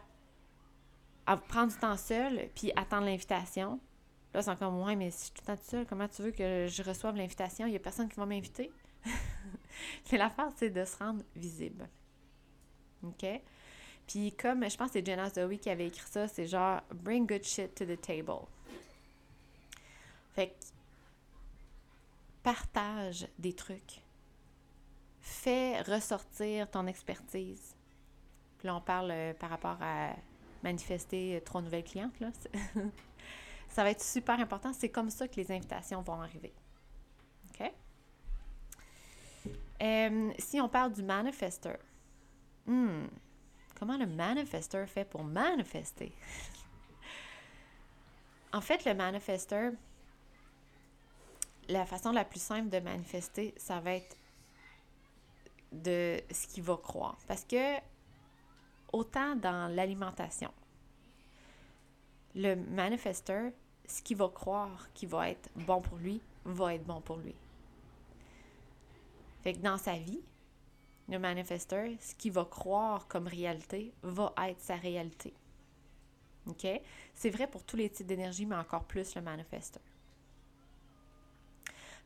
[1.26, 3.80] à prendre du temps seul puis attendre l'invitation.
[4.34, 6.30] Là, c'est encore moins, mais si je suis tout le temps seul, comment tu veux
[6.30, 7.66] que je reçoive l'invitation?
[7.66, 8.70] Il n'y a personne qui va m'inviter.
[10.04, 11.88] c'est l'affaire, c'est de se rendre visible.
[13.02, 13.24] OK?
[14.08, 17.26] Puis comme je pense que c'est Jenna Zoe qui avait écrit ça, c'est genre bring
[17.26, 18.46] good shit to the table.
[20.34, 20.54] Fait que
[22.42, 24.02] partage des trucs.
[25.20, 27.76] fais ressortir ton expertise.
[28.56, 30.14] Puis là, on parle euh, par rapport à
[30.62, 32.18] manifester euh, trois nouvelles clientes.
[32.18, 32.30] Là.
[33.68, 34.72] ça va être super important.
[34.72, 36.54] C'est comme ça que les invitations vont arriver.
[37.50, 37.72] OK?
[39.82, 41.78] Euh, si on parle du manifesteur,
[42.66, 43.04] hmm,
[43.78, 46.12] comment le manifesteur fait pour manifester?
[48.52, 49.72] en fait, le manifesteur,
[51.68, 54.16] la façon la plus simple de manifester, ça va être
[55.72, 57.18] de ce qu'il va croire.
[57.26, 57.76] Parce que
[58.92, 60.52] autant dans l'alimentation,
[62.34, 63.52] le manifesteur,
[63.86, 67.34] ce qu'il va croire qui va être bon pour lui, va être bon pour lui.
[69.42, 70.20] Fait que dans sa vie,
[71.08, 75.32] le manifesteur, ce qu'il va croire comme réalité va être sa réalité.
[76.46, 76.66] OK?
[77.14, 79.82] C'est vrai pour tous les types d'énergie, mais encore plus le manifesteur.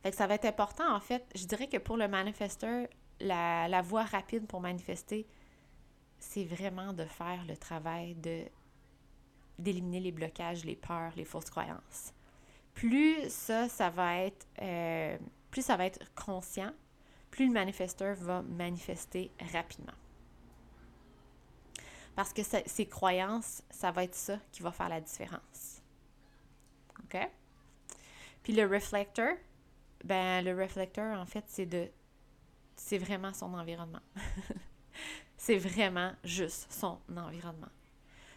[0.01, 2.87] Fait ça va être important, en fait, je dirais que pour le manifesteur,
[3.19, 5.25] la, la voie rapide pour manifester,
[6.19, 8.43] c'est vraiment de faire le travail de
[9.59, 12.13] d'éliminer les blocages, les peurs, les fausses croyances.
[12.73, 15.17] Plus ça, ça va être, euh,
[15.51, 16.73] plus ça va être conscient,
[17.33, 19.95] plus le manifesteur va manifester rapidement.
[22.15, 25.81] Parce que ces croyances, ça va être ça qui va faire la différence.
[27.03, 27.17] OK?
[28.43, 29.35] Puis le reflecteur,
[30.03, 31.89] ben le reflecteur, en fait, c'est de
[32.75, 34.03] c'est vraiment son environnement.
[35.35, 37.71] c'est vraiment juste son environnement.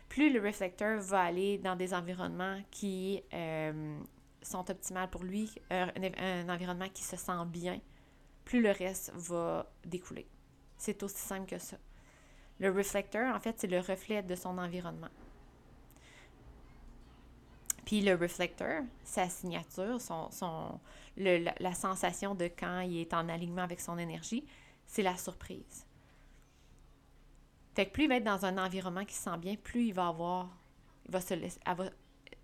[0.08, 4.00] Plus le réflecteur va aller dans des environnements qui euh,
[4.40, 7.78] sont optimales pour lui, euh, un, environnement qui se sent bien,
[8.46, 10.26] plus le reste va découler.
[10.78, 11.76] C'est aussi simple que ça.
[12.58, 15.10] Le réflecteur, en fait, c'est le reflet de son environnement.
[17.84, 20.80] Puis le reflecteur, sa signature, son, son,
[21.16, 24.44] la, sensation de quand il est en alignement avec son énergie,
[24.86, 25.84] c'est la surprise.
[27.74, 29.94] Fait que plus il va être dans un environnement qui se sent bien, plus il
[29.94, 30.48] va avoir,
[31.04, 31.60] il va se laisser,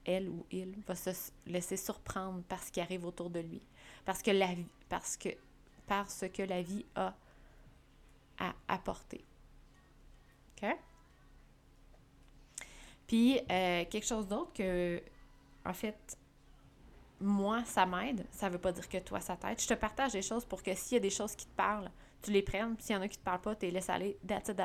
[0.05, 1.11] elle, ou il va se
[1.47, 3.63] laisser surprendre par ce qui arrive autour de lui.
[4.05, 4.49] Parce que la
[4.89, 5.31] parce que,
[5.87, 7.15] parce que la vie a
[8.39, 9.25] à apporter.
[10.57, 10.77] OK?
[13.07, 15.03] Puis, euh, quelque chose d'autre que,
[15.65, 16.17] en fait,
[17.21, 18.27] moi, ça m'aide.
[18.31, 19.61] Ça veut pas dire que toi, ça t'aide.
[19.61, 21.91] Je te partage des choses pour que s'il y a des choses qui te parlent,
[22.23, 22.75] tu les prennes.
[22.79, 24.19] S'il y en a qui te parlent pas, tu les laisses aller.
[24.27, 24.61] That's it.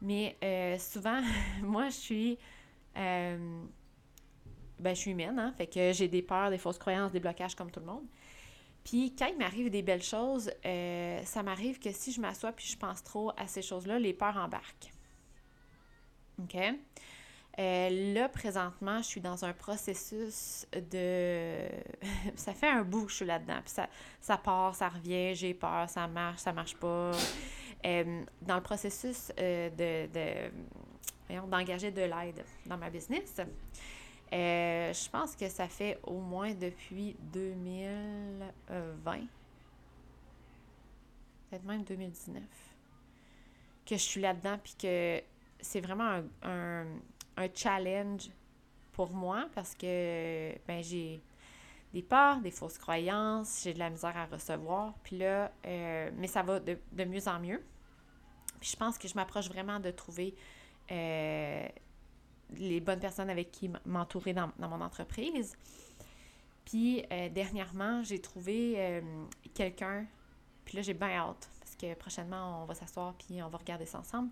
[0.00, 1.20] Mais euh, souvent,
[1.62, 2.38] moi, je suis...
[2.96, 3.64] Euh,
[4.78, 5.52] ben, je suis humaine, hein?
[5.56, 8.04] Fait que j'ai des peurs, des fausses croyances, des blocages comme tout le monde.
[8.88, 12.66] Puis quand il m'arrive des belles choses, euh, ça m'arrive que si je m'assois puis
[12.66, 14.90] je pense trop à ces choses-là, les peurs embarquent.
[16.38, 16.56] OK?
[17.58, 21.68] Euh, là, présentement, je suis dans un processus de...
[22.36, 23.60] ça fait un bout que je suis là-dedans.
[23.62, 23.90] Puis ça,
[24.22, 27.10] ça part, ça revient, j'ai peur, ça marche, ça marche pas.
[27.84, 30.50] Euh, dans le processus euh, de,
[31.46, 33.38] d'engager de l'aide dans ma business,
[34.32, 39.20] je pense que ça fait au moins depuis 2020,
[41.50, 42.42] peut-être même 2019,
[43.86, 45.22] que je suis là-dedans, puis que
[45.60, 46.86] c'est vraiment un
[47.38, 48.30] un challenge
[48.92, 51.22] pour moi parce que ben, j'ai
[51.94, 54.94] des peurs, des fausses croyances, j'ai de la misère à recevoir.
[55.04, 57.62] Puis là, euh, mais ça va de, mieux en mieux.
[58.60, 60.34] Puis je pense que je m'approche vraiment de trouver
[60.90, 61.68] euh,
[62.56, 65.56] les bonnes personnes avec qui m'entourer dans, mon entreprise.
[66.64, 69.02] Puis euh, dernièrement, j'ai trouvé
[69.54, 70.06] quelqu'un,
[70.64, 73.86] puis là j'ai bien hâte, parce que prochainement on va s'asseoir puis on va regarder
[73.86, 74.30] ça ensemble.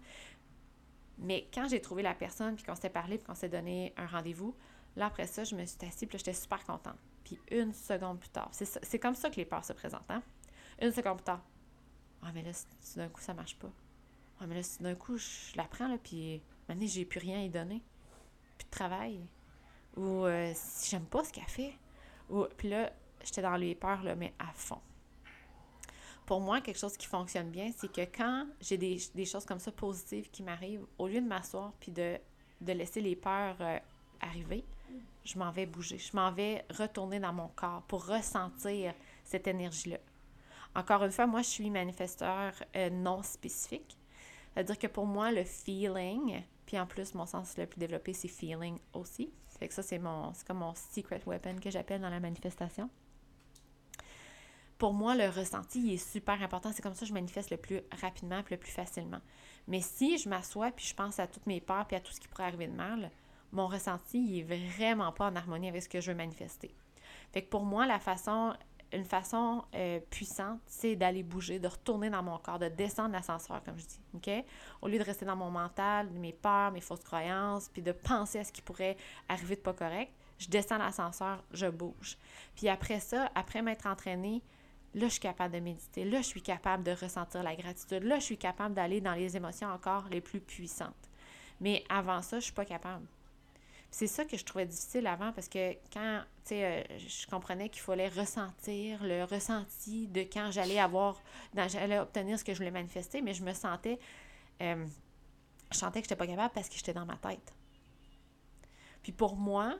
[1.18, 4.06] Mais quand j'ai trouvé la personne, puis qu'on s'est parlé, puis qu'on s'est donné un
[4.06, 4.54] rendez-vous,
[4.96, 6.98] là, après ça, je me suis assise, puis j'étais super contente.
[7.24, 10.22] Puis une seconde plus tard, c'est comme ça que les peurs se présentent, hein?
[10.80, 11.42] Une seconde plus tard.
[12.22, 12.50] Ah, mais là,
[12.96, 13.70] d'un coup, ça marche pas.
[14.40, 17.42] Ah, mais là, d'un coup, je la prends, là, puis maintenant, j'ai plus rien à
[17.42, 17.82] y donner.
[18.76, 19.20] De travail.
[19.96, 21.74] Ou euh, si j'aime pas ce qu'elle fait.
[22.28, 22.92] Ou, puis là,
[23.24, 24.80] j'étais dans les peurs, là, mais à fond
[26.26, 29.70] pour moi, quelque chose qui fonctionne bien, c'est que quand j'ai des, choses comme ça
[29.70, 32.18] positives qui m'arrivent, au lieu de m'asseoir puis de,
[32.66, 33.78] laisser les peurs euh,
[34.20, 34.64] arriver,
[35.24, 35.98] je m'en vais bouger.
[35.98, 38.92] Je m'en vais retourner dans mon corps pour ressentir
[39.24, 39.98] cette énergie-là.
[40.74, 43.96] Encore une fois, moi, je suis manifesteur euh, non spécifique.
[44.52, 48.28] C'est-à-dire que pour moi, le feeling, puis en plus, mon sens le plus développé, c'est
[48.28, 49.32] feeling aussi.
[49.58, 52.90] Fait que ça, c'est mon, comme mon secret weapon que j'appelle dans la manifestation
[54.78, 56.70] pour moi, le ressenti est super important.
[56.72, 59.20] C'est comme ça que je manifeste le plus rapidement et le plus facilement.
[59.68, 62.20] Mais si je m'assois puis je pense à toutes mes peurs puis à tout ce
[62.20, 63.10] qui pourrait arriver de mal,
[63.52, 66.74] mon ressenti il est vraiment pas en harmonie avec ce que je veux manifester.
[67.32, 68.54] Fait que pour moi, la façon
[68.92, 73.62] une façon euh, puissante, c'est d'aller bouger, de retourner dans mon corps, de descendre l'ascenseur,
[73.64, 74.00] comme je dis.
[74.14, 74.44] OK?
[74.82, 78.38] Au lieu de rester dans mon mental, mes peurs, mes fausses croyances, puis de penser
[78.38, 78.96] à ce qui pourrait
[79.28, 82.18] arriver de pas correct, je descends l'ascenseur, je bouge.
[82.54, 84.42] Puis après ça, après m'être entraînée,
[84.94, 86.04] là, je suis capable de méditer.
[86.04, 88.04] Là, je suis capable de ressentir la gratitude.
[88.04, 90.94] Là, je suis capable d'aller dans les émotions encore les plus puissantes.
[91.60, 93.06] Mais avant ça, je suis pas capable.
[93.96, 97.80] C'est ça que je trouvais difficile avant parce que quand, tu euh, je comprenais qu'il
[97.80, 101.18] fallait ressentir le ressenti de quand j'allais avoir,
[101.54, 103.98] j'allais obtenir ce que je voulais manifester, mais je me sentais,
[104.60, 104.84] euh,
[105.72, 107.54] je sentais que je n'étais pas capable parce que j'étais dans ma tête.
[109.02, 109.78] Puis pour moi,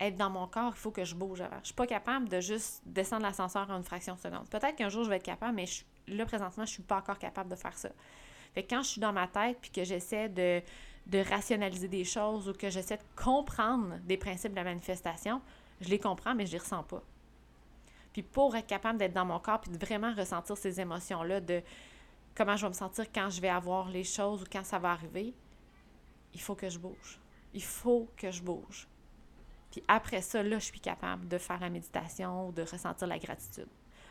[0.00, 1.60] être dans mon corps, il faut que je bouge avant.
[1.60, 4.48] Je suis pas capable de juste descendre l'ascenseur en une fraction de seconde.
[4.50, 5.66] Peut-être qu'un jour je vais être capable, mais
[6.08, 7.90] là présentement, je suis pas encore capable de faire ça.
[8.52, 10.60] Fait que quand je suis dans ma tête puis que j'essaie de,
[11.06, 15.40] de rationaliser des choses ou que j'essaie de comprendre des principes de la manifestation,
[15.80, 17.02] je les comprends, mais je les ressens pas.
[18.12, 21.62] Puis pour être capable d'être dans mon corps puis de vraiment ressentir ces émotions-là de
[22.34, 24.92] comment je vais me sentir quand je vais avoir les choses ou quand ça va
[24.92, 25.34] arriver,
[26.32, 27.18] il faut que je bouge.
[27.52, 28.88] Il faut que je bouge.
[29.70, 33.18] Puis après ça, là, je suis capable de faire la méditation ou de ressentir la
[33.18, 33.68] gratitude.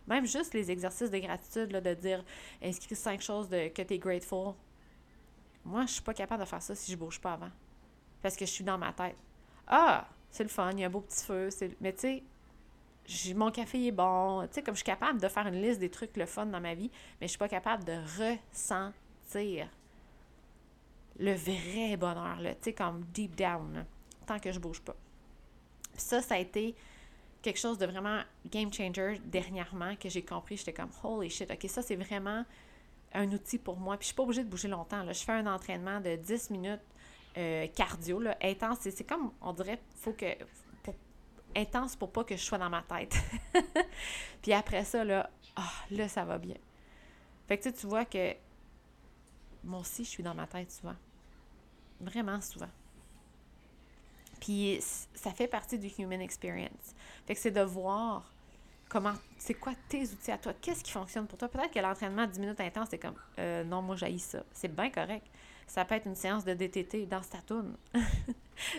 [0.07, 2.23] Même juste les exercices de gratitude, là, de dire
[2.61, 4.53] inscris cinq choses de, que tu es grateful.
[5.65, 7.51] Moi, je suis pas capable de faire ça si je bouge pas avant.
[8.21, 9.15] Parce que je suis dans ma tête.
[9.67, 11.49] Ah, c'est le fun, il y a un beau petit feu.
[11.79, 12.21] Mais tu
[13.07, 14.45] sais, mon café est bon.
[14.47, 16.61] Tu sais, comme je suis capable de faire une liste des trucs le fun dans
[16.61, 19.67] ma vie, mais je suis pas capable de ressentir
[21.19, 23.85] le vrai bonheur, tu sais, comme deep down,
[24.25, 24.95] tant que je bouge pas.
[25.95, 26.75] ça, ça a été
[27.41, 30.57] quelque chose de vraiment game changer dernièrement que j'ai compris.
[30.57, 32.43] J'étais comme, holy shit, ok, ça c'est vraiment
[33.13, 33.97] un outil pour moi.
[33.97, 35.03] Puis je suis pas obligée de bouger longtemps.
[35.03, 35.13] Là.
[35.13, 36.81] Je fais un entraînement de 10 minutes
[37.37, 38.79] euh, cardio, là, intense.
[38.81, 40.25] C'est comme, on dirait, faut que.
[41.55, 43.15] intense pour pas que je sois dans ma tête.
[44.41, 46.57] Puis après ça, là, ah, là, ça va bien.
[47.47, 48.33] Fait que tu vois que
[49.63, 50.95] moi aussi, je suis dans ma tête souvent.
[51.99, 52.69] Vraiment souvent.
[54.39, 54.79] Puis
[55.13, 56.93] ça fait partie du human experience.
[57.25, 58.33] Fait que c'est de voir
[58.93, 61.47] comment, c'est quoi tes outils à toi, qu'est-ce qui fonctionne pour toi?
[61.47, 64.43] Peut-être que l'entraînement à 10 minutes intense, c'est comme, euh, non, moi, j'haïs ça.
[64.53, 65.25] C'est bien correct.
[65.65, 67.75] Ça peut être une séance de DTT dans ta toune.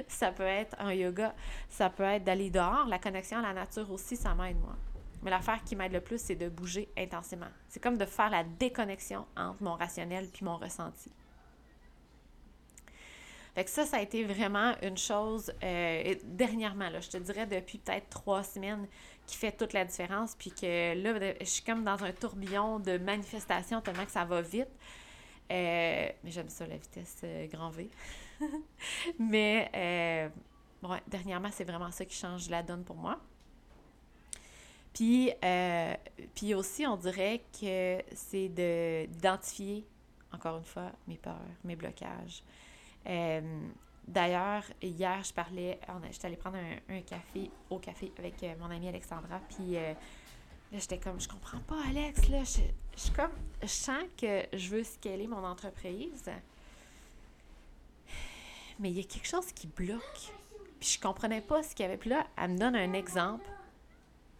[0.08, 1.34] ça peut être un yoga.
[1.68, 2.86] Ça peut être d'aller dehors.
[2.86, 4.76] La connexion à la nature aussi, ça m'aide, moi.
[5.24, 7.50] Mais l'affaire qui m'aide le plus, c'est de bouger intensément.
[7.68, 11.10] C'est comme de faire la déconnexion entre mon rationnel puis mon ressenti.
[13.54, 18.08] Fait ça, ça a été vraiment une chose, euh, dernièrement, je te dirais depuis peut-être
[18.08, 18.88] trois semaines,
[19.26, 20.34] qui fait toute la différence.
[20.34, 24.40] Puis que là, je suis comme dans un tourbillon de manifestations tellement que ça va
[24.40, 24.68] vite.
[25.52, 27.90] Euh, mais j'aime ça, la vitesse euh, grand V.
[29.18, 30.30] mais
[30.82, 33.20] bon, dernièrement, c'est vraiment ça qui change la donne pour moi.
[34.92, 35.32] Puis,
[36.34, 39.84] puis aussi, on dirait que c'est d'identifier,
[40.32, 42.42] encore une fois, mes peurs, mes blocages,
[43.06, 43.68] euh,
[44.06, 45.78] d'ailleurs, hier, je parlais,
[46.10, 49.92] j'étais allée prendre un, café au café avec euh, mon amie Alexandra, puis euh,
[50.72, 52.60] là, j'étais comme, je comprends pas, Alex, là, je,
[52.96, 56.30] je, comme, je sens que je veux scaler mon entreprise,
[58.78, 60.32] mais il y a quelque chose qui bloque,
[60.80, 61.96] puis je comprenais pas ce qu'il y avait.
[61.96, 63.44] Puis là, elle me donne un exemple,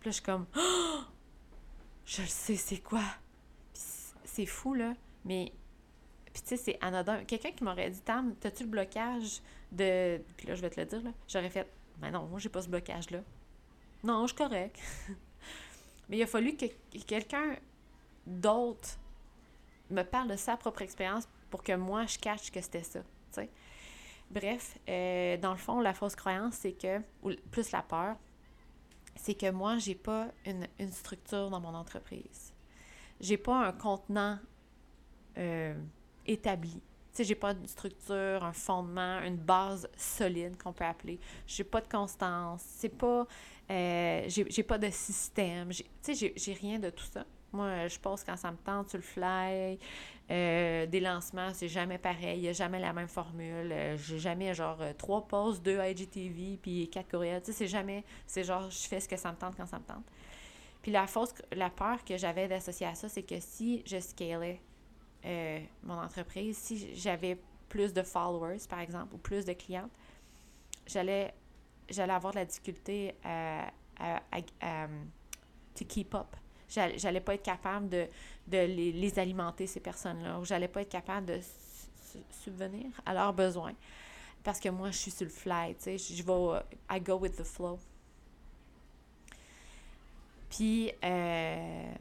[0.01, 1.01] puis là, je suis comme, oh!
[2.07, 3.03] je le sais, c'est quoi?
[4.35, 5.53] c'est fou, là, mais
[6.35, 7.25] puis, tu sais, c'est anodin.
[7.25, 10.21] Quelqu'un qui m'aurait dit, Tam, t'as-tu le blocage de.
[10.37, 11.13] Puis là, je vais te le dire, là.
[11.29, 13.21] J'aurais fait, ben non, moi, j'ai pas ce blocage-là.
[14.03, 14.77] Non, je suis correct.
[16.09, 16.67] Mais il a fallu que
[17.07, 17.57] quelqu'un
[18.27, 18.99] d'autre
[19.91, 23.01] me parle de sa propre expérience pour que moi, je cache que c'était ça.
[23.31, 23.49] sais.
[24.29, 28.17] Bref, euh, dans le fond, la fausse croyance, c'est que, ou plus la peur,
[29.15, 32.53] c'est que moi, j'ai pas une, une, structure dans mon entreprise.
[33.21, 34.41] J'ai pas un contenant
[35.39, 35.75] euh,
[36.27, 36.81] établi.
[37.15, 41.21] Tu sais, j'ai pas de structure, un fondement, une base solide qu'on peut appeler.
[41.47, 42.63] J'ai pas de constance.
[42.67, 43.27] C'est pas.
[43.71, 45.71] Euh, j'ai pas de système.
[45.71, 47.25] Tu sais, j'ai rien de tout ça.
[47.53, 49.79] Moi, je pose quand ça me tente sur le fly.
[50.29, 52.39] Euh, des lancements, c'est jamais pareil.
[52.39, 53.71] Il n'y a jamais la même formule.
[53.71, 57.43] Euh, j'ai jamais genre trois posts, deux IGTV, puis quatre courriels.
[57.43, 58.03] Tu sais, c'est jamais.
[58.27, 60.05] C'est genre, je fais ce que ça me tente quand ça me tente.
[60.83, 64.61] Puis la fausse, la peur que j'avais d'associer à ça, c'est que si je scalais
[65.25, 69.91] euh, mon entreprise, si j'avais plus de followers, par exemple, ou plus de clientes,
[70.87, 71.35] j'allais,
[71.89, 73.71] j'allais avoir de la difficulté à,
[75.75, 76.37] to keep up.
[76.69, 78.07] J'allais, j'allais pas être capable de,
[78.49, 81.41] de les, les, alimenter, ces personnes-là, ou j'allais pas être capable de
[82.31, 83.75] subvenir à leurs besoins.
[84.43, 86.61] Parce que moi, je suis sur le fly, tu sais, je vais,
[86.91, 87.79] I go with the flow.
[90.51, 91.95] Puis, euh,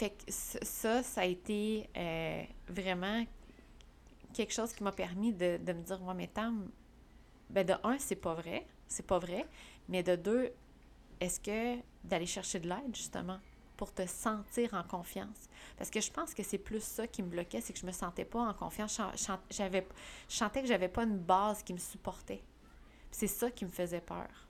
[0.00, 3.26] fait que ça, ça a été euh, vraiment
[4.32, 6.70] quelque chose qui m'a permis de, me dire, moi, mais Tam,
[7.50, 9.46] ben de un, c'est pas vrai, c'est pas vrai,
[9.90, 10.52] mais de deux,
[11.20, 13.40] est-ce que d'aller chercher de l'aide, justement,
[13.76, 15.50] pour te sentir en confiance?
[15.76, 17.92] Parce que je pense que c'est plus ça qui me bloquait, c'est que je me
[17.92, 18.98] sentais pas en confiance.
[19.50, 19.86] J'avais,
[20.30, 22.42] je sentais que j'avais pas une base qui me supportait.
[23.10, 24.49] C'est ça qui me faisait peur.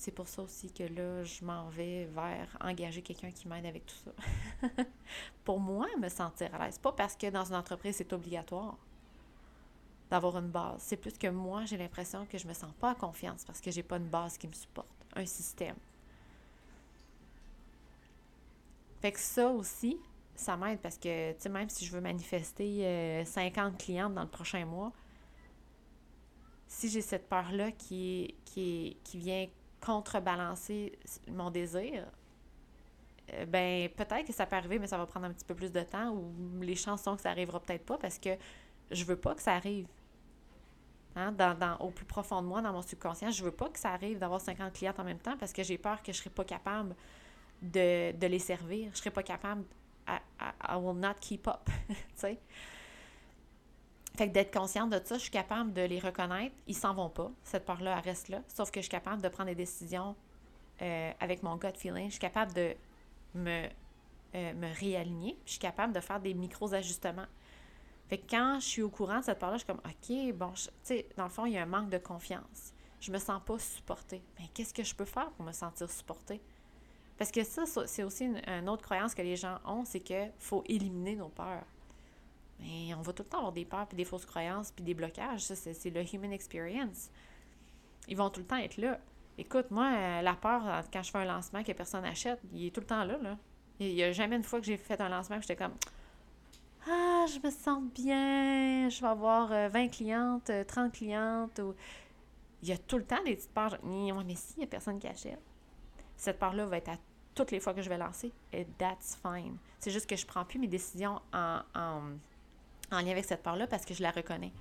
[0.00, 3.84] C'est pour ça aussi que là, je m'en vais vers engager quelqu'un qui m'aide avec
[3.84, 4.66] tout ça.
[5.44, 6.78] pour moi, me sentir à l'aise.
[6.78, 8.78] Pas parce que dans une entreprise, c'est obligatoire
[10.08, 10.80] d'avoir une base.
[10.80, 13.70] C'est plus que moi, j'ai l'impression que je me sens pas en confiance parce que
[13.70, 15.76] j'ai pas une base qui me supporte, un système.
[19.02, 19.98] Fait que ça aussi,
[20.34, 24.22] ça m'aide parce que, tu sais, même si je veux manifester 50 euh, clientes dans
[24.22, 24.94] le prochain mois,
[26.68, 29.46] si j'ai cette peur-là qui, qui, qui vient
[29.80, 32.06] contrebalancer mon désir,
[33.32, 35.72] euh, ben peut-être que ça peut arriver, mais ça va prendre un petit peu plus
[35.72, 38.30] de temps ou les chances sont que ça arrivera peut-être pas parce que
[38.90, 39.86] je veux pas que ça arrive.
[41.16, 41.32] Hein?
[41.32, 44.18] Dans, au plus profond de moi, dans mon subconscient, je veux pas que ça arrive
[44.18, 46.94] d'avoir 50 clientes en même temps parce que j'ai peur que je serai pas capable
[47.60, 48.90] de, de les servir.
[48.92, 49.64] Je serais pas capable.
[50.08, 51.68] I, I, will not keep up.
[51.88, 52.38] tu sais?
[54.20, 56.54] Fait que d'être consciente de ça, je suis capable de les reconnaître.
[56.66, 57.32] Ils s'en vont pas.
[57.42, 58.42] Cette part-là, elle reste là.
[58.48, 60.14] Sauf que je suis capable de prendre des décisions
[60.82, 62.04] euh, avec mon gut feeling.
[62.04, 62.74] Je suis capable de
[63.34, 63.66] me,
[64.34, 65.38] euh, me réaligner.
[65.46, 67.24] Je suis capable de faire des micros-ajustements.
[68.10, 70.52] Fait que quand je suis au courant de cette part-là, je suis comme, OK, bon,
[70.52, 72.74] tu sais, dans le fond, il y a un manque de confiance.
[73.00, 74.22] Je me sens pas supportée.
[74.38, 76.42] Mais qu'est-ce que je peux faire pour me sentir supportée?
[77.16, 80.62] Parce que ça, c'est aussi une, autre croyance que les gens ont, c'est qu'il faut
[80.66, 81.64] éliminer nos peurs.
[82.60, 84.94] Mais on va tout le temps avoir des peurs, puis des fausses croyances, puis des
[84.94, 85.40] blocages.
[85.40, 87.10] Ça, c'est le human experience.
[88.08, 88.98] Ils vont tout le temps être là.
[89.38, 92.70] Écoute, moi, euh, la peur, quand je fais un lancement que personne n'achète, il est
[92.70, 93.16] tout le temps là.
[93.18, 93.36] là.
[93.78, 95.72] Il n'y a jamais une fois que j'ai fait un lancement que j'étais comme
[96.86, 101.60] Ah, je me sens bien, je vais avoir 20 euh, clientes, 30 euh, clientes.
[102.62, 103.78] Il y a tout le temps des petites peurs.
[103.82, 105.40] Mais si, il n'y a personne qui achète.
[106.16, 106.96] Cette part-là va être à
[107.34, 108.32] toutes les fois que je vais lancer.
[108.52, 109.56] Et that's fine.
[109.78, 111.62] C'est juste que je prends plus mes décisions en,
[112.98, 114.52] lien avec cette part-là parce que je la reconnais.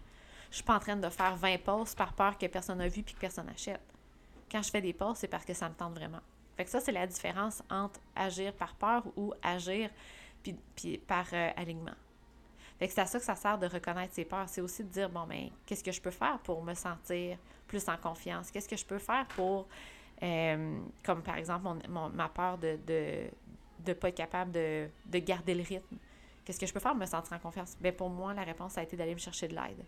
[0.51, 3.03] Je suis pas en train de faire 20 posts par peur que personne n'a vu
[3.03, 3.81] puis que personne n'achète.
[4.51, 6.21] Quand je fais des posts, c'est parce que ça me tente vraiment.
[6.57, 9.89] Fait ça, c'est la différence entre agir par peur ou agir
[10.43, 11.95] puis, puis par euh, alignement.
[12.79, 14.47] Fait c'est à ça que ça sert de reconnaître ses peurs.
[14.47, 17.37] C'est aussi de dire, bon, mais ben, qu'est-ce que je peux faire pour me sentir
[17.67, 18.49] plus en confiance?
[18.51, 19.67] Qu'est-ce que je peux faire pour
[20.23, 23.29] euh, comme par exemple mon, ma peur de ne
[23.85, 25.97] de, pas être capable de, de garder le rythme?
[26.49, 27.77] Qu'est-ce que je peux faire pour me sentir en confiance?
[27.79, 29.85] Bien, pour moi, la réponse a été d'aller me chercher de l'aide.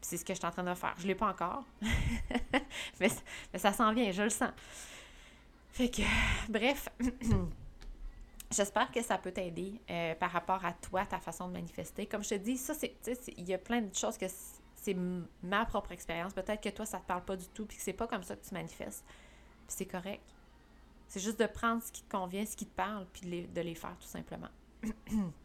[0.00, 0.92] c'est ce que je suis en train de faire.
[0.96, 1.62] Je ne l'ai pas encore,
[3.00, 3.08] mais,
[3.56, 4.50] ça s'en vient, je le sens.
[5.70, 6.02] Fait que,
[6.48, 6.88] bref,
[8.50, 12.06] j'espère que ça peut t'aider euh, par rapport à toi, ta façon de manifester.
[12.06, 12.96] Comme je te dis, ça, c'est,
[13.36, 14.26] il y a plein de choses que
[14.74, 14.96] c'est
[15.44, 16.34] ma propre expérience.
[16.34, 18.24] Peut-être que toi, ça ne te parle pas du tout, puis que c'est pas comme
[18.24, 19.04] ça que tu manifestes
[19.70, 20.22] c'est correct.
[21.08, 23.46] C'est juste de prendre ce qui te convient, ce qui te parle, puis de les,
[23.46, 24.48] de les faire tout simplement.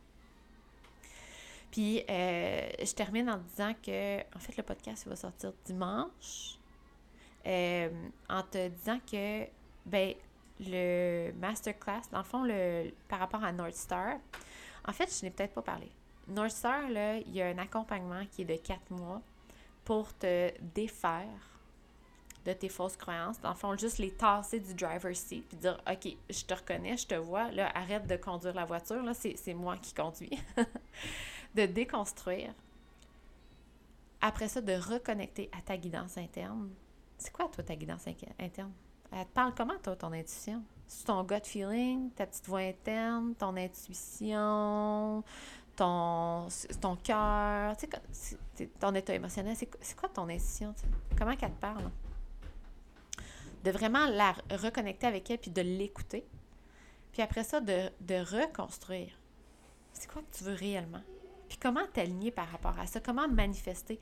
[1.76, 6.58] puis euh, je termine en disant que, en fait, le podcast va sortir dimanche.
[7.46, 7.90] Euh,
[8.30, 9.44] en te disant que,
[9.86, 10.14] ben,
[10.62, 14.20] le masterclass, dans le fond, le, par rapport à North Star,
[14.88, 15.92] en fait, je n'ai peut-être pas parlé.
[16.30, 19.22] North Star, là, il y a un accompagnement qui est de quatre mois
[19.84, 21.28] pour te défaire
[22.46, 23.42] de tes fausses croyances.
[23.42, 26.96] Dans le fond, juste les tasser du driver's seat puis dire OK, je te reconnais,
[26.96, 30.40] je te vois, là, arrête de conduire la voiture, là, c'est moi qui conduis.
[31.56, 32.54] de déconstruire.
[34.22, 36.70] Après ça, de reconnecter à ta guidance interne.
[37.18, 38.72] C'est quoi, toi, ta guidance interne?
[39.12, 40.64] Elle te parle comment, toi, ton intuition?
[40.88, 45.24] C'est ton gut feeling, ta petite voix interne, ton intuition,
[45.76, 46.48] ton,
[46.82, 47.76] ton cœur,
[48.80, 49.56] ton état émotionnel.
[49.56, 50.74] C'est quoi ton intuition?
[51.18, 51.90] Comment qu'elle te parle?
[53.66, 56.24] de vraiment la reconnecter avec elle puis de l'écouter.
[57.12, 59.18] Puis après ça, de, reconstruire.
[59.92, 61.02] C'est quoi que tu veux réellement?
[61.48, 63.00] Puis comment t'aligner par rapport à ça?
[63.00, 64.00] Comment manifester?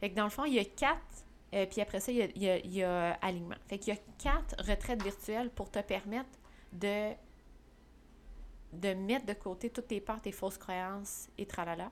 [0.00, 2.48] Fait que dans le fond, il y a quatre, euh, puis après ça, il y
[2.48, 3.56] a, il y a, alignement.
[3.68, 6.30] Fait qu'il y a quatre retraites virtuelles pour te permettre
[6.72, 7.12] de,
[8.72, 11.90] de mettre de côté toutes tes peurs, tes fausses croyances et tralala.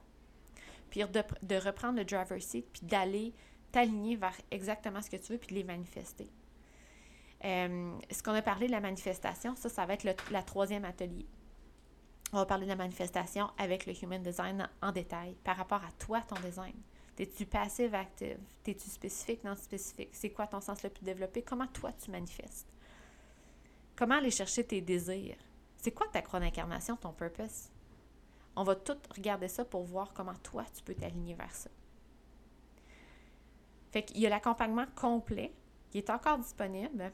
[0.90, 3.34] Puis de, reprendre le driver seat, puis d'aller
[3.70, 6.26] t'aligner vers exactement ce que tu veux, puis de les manifester.
[7.44, 10.86] Euh, ce qu'on a parlé de la manifestation, ça, ça va être le la troisième
[10.86, 11.26] atelier.
[12.32, 15.92] On va parler de la manifestation avec le Human Design en, détail par rapport à
[15.98, 16.74] toi, ton design.
[17.16, 18.38] T'es-tu passive, active?
[18.62, 20.10] T'es-tu spécifique, non spécifique?
[20.12, 21.42] C'est quoi ton sens le plus développé?
[21.42, 22.68] Comment toi tu manifestes?
[23.98, 25.36] comment aller chercher tes désirs?
[25.76, 27.68] C'est quoi ta croix d'incarnation, ton purpose?
[28.54, 31.70] On va tout regarder ça pour voir comment toi, tu peux t'aligner vers ça.
[33.90, 35.52] Fait qu'il y a l'accompagnement complet
[35.90, 37.12] qui est encore disponible.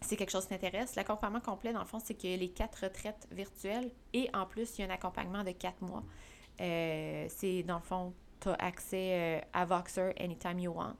[0.00, 0.94] C'est quelque chose qui t'intéresse.
[0.94, 4.82] L'accompagnement complet, dans le fond, c'est a les quatre retraites virtuelles et en plus, il
[4.82, 6.04] y a un accompagnement de quatre mois.
[6.60, 10.96] Euh, c'est, dans le fond, tu as accès euh, à Voxer anytime you want.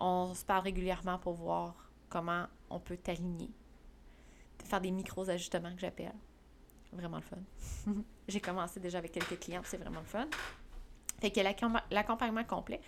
[0.00, 1.74] On se parle régulièrement pour voir
[2.08, 3.50] comment on peut t'aligner.
[4.64, 6.14] Faire des micros ajustements que j'appelle.
[6.92, 7.36] Vraiment le fun.
[8.28, 10.26] J'ai commencé déjà avec quelques clients, c'est vraiment le fun.
[11.20, 11.40] Fait que
[11.90, 12.80] l'accompagnement complet.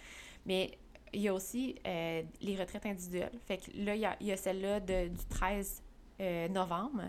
[0.47, 0.79] Mais
[1.16, 3.32] il y a aussi euh, les retraites individuelles.
[3.46, 5.82] Fait que là, il y a, celle-là du 13
[6.20, 7.04] euh, novembre,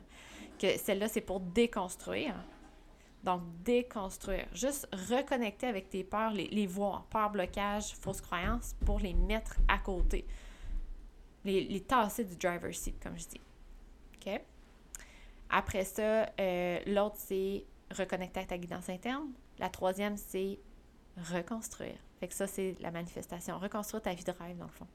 [0.58, 2.34] que celle-là, c'est pour déconstruire.
[3.26, 4.48] Donc, déconstruire.
[4.54, 9.58] Juste reconnecter avec tes peurs, les, les voir, peur, blocage, fausses croyances, pour les mettre
[9.68, 10.26] à côté.
[11.44, 13.42] Les, les tasser du driver seat, comme je dis.
[14.16, 14.42] OK?
[15.50, 19.34] Après ça, euh, l'autre, c'est reconnecter avec ta guidance interne.
[19.60, 20.60] La troisième, c'est
[21.18, 21.98] reconstruire.
[22.20, 23.58] Fait que ça, c'est la manifestation.
[23.60, 24.88] Reconstruire ta vie de rêve, dans le fond.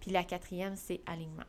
[0.00, 1.44] Puis la quatrième, c'est alignement.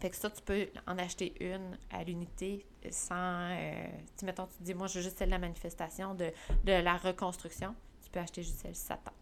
[0.00, 3.50] Fait que ça, tu peux en acheter une à l'unité sans.
[3.50, 3.86] Euh,
[4.18, 4.26] tu
[4.60, 6.32] dis, moi, je veux juste celle de la manifestation, de,
[6.64, 7.74] la reconstruction.
[8.02, 9.14] Tu peux acheter juste celle si ça tente.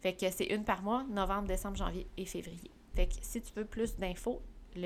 [0.00, 2.70] Fait que c'est une par mois, novembre, décembre, janvier et février.
[2.94, 4.40] Fait que si tu veux plus d'infos,
[4.76, 4.80] je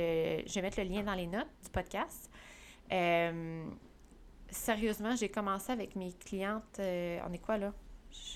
[0.55, 2.31] vais mettre le lien dans les notes du podcast.
[2.91, 3.67] Euh,
[4.53, 6.79] sérieusement, j'ai commencé avec mes clientes.
[6.79, 7.73] Euh, on est quoi là?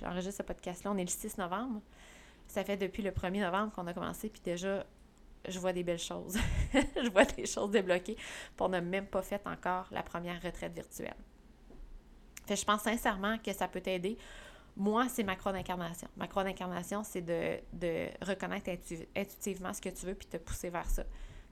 [0.00, 0.90] J'enregistre ce podcast-là.
[0.90, 1.80] On est le 6 novembre.
[2.48, 4.84] Ça fait depuis le 1er novembre qu'on a commencé, puis déjà,
[5.48, 6.36] je vois des belles choses.
[6.74, 8.14] je vois des choses débloquées.
[8.14, 11.16] Puis on n'a même pas fait encore la première retraite virtuelle.
[12.46, 14.16] Fait je pense sincèrement que ça peut t'aider.
[14.76, 16.08] Moi, c'est ma croix d'incarnation.
[16.16, 18.70] Ma croix d'incarnation, c'est de, de, reconnaître
[19.16, 21.02] intuitivement ce que tu veux puis te pousser vers ça.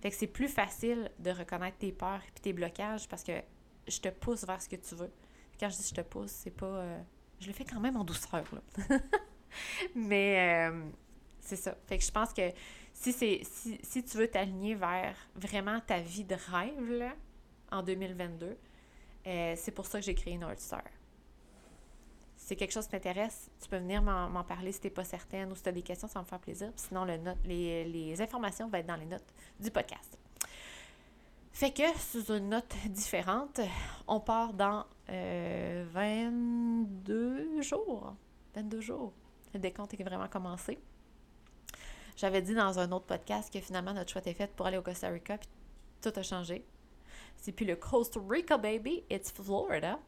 [0.01, 3.33] Fait que c'est plus facile de reconnaître tes peurs et tes blocages parce que
[3.87, 5.13] je te pousse vers ce que tu veux.
[5.59, 6.67] Quand je dis je te pousse, c'est pas.
[6.67, 7.01] Euh,
[7.41, 8.99] je le fais quand même en douceur, là.
[9.95, 10.91] Mais euh,
[11.41, 11.77] c'est ça.
[11.87, 12.51] Fait que je pense que
[12.93, 17.15] si, c'est, si, si tu veux t'aligner vers vraiment ta vie de rêve, là,
[17.71, 18.57] en 2022,
[19.27, 20.83] euh, c'est pour ça que j'ai créé North Star.
[22.37, 25.05] Si c'est quelque chose qui t'intéresse, tu peux venir m'en, parler si tu n'es pas
[25.05, 26.73] certaine ou si tu as des questions, ça va me faire plaisir.
[26.77, 30.19] sinon, le note, les, les informations vont être dans les notes du podcast.
[31.55, 33.61] Fait que, sous une note différente,
[34.09, 38.17] on part dans 22 euh, jours.
[38.57, 39.13] 22 jours.
[39.55, 40.81] Le décompte est vraiment commencé.
[42.17, 44.83] J'avais dit dans un autre podcast que finalement notre choix était fait pour aller au
[44.83, 45.49] Costa Rica, puis
[46.03, 46.67] tout a changé.
[47.37, 50.01] C'est plus le Costa Rica, baby, it's Florida.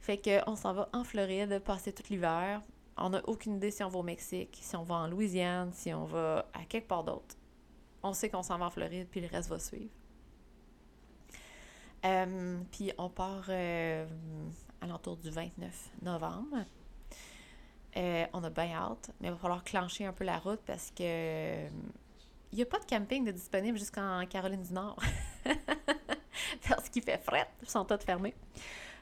[0.00, 2.62] Fait qu'on s'en va en Floride passer tout l'hiver.
[2.96, 5.92] On n'a aucune idée si on va au Mexique, si on va en Louisiane, si
[5.92, 7.36] on va à quelque part d'autre.
[8.02, 9.90] On sait qu'on s'en va en Floride, puis le reste va suivre.
[12.04, 14.06] Euh, puis on part euh,
[14.80, 16.64] à l'entour du 29 novembre.
[17.96, 20.90] Euh, on a bien hâte, mais il va falloir clencher un peu la route parce
[20.90, 21.66] que
[22.52, 24.98] il n'y a pas de camping de disponible jusqu'en Caroline du Nord.
[26.68, 27.98] parce qu'il fait fret, ils sont tous.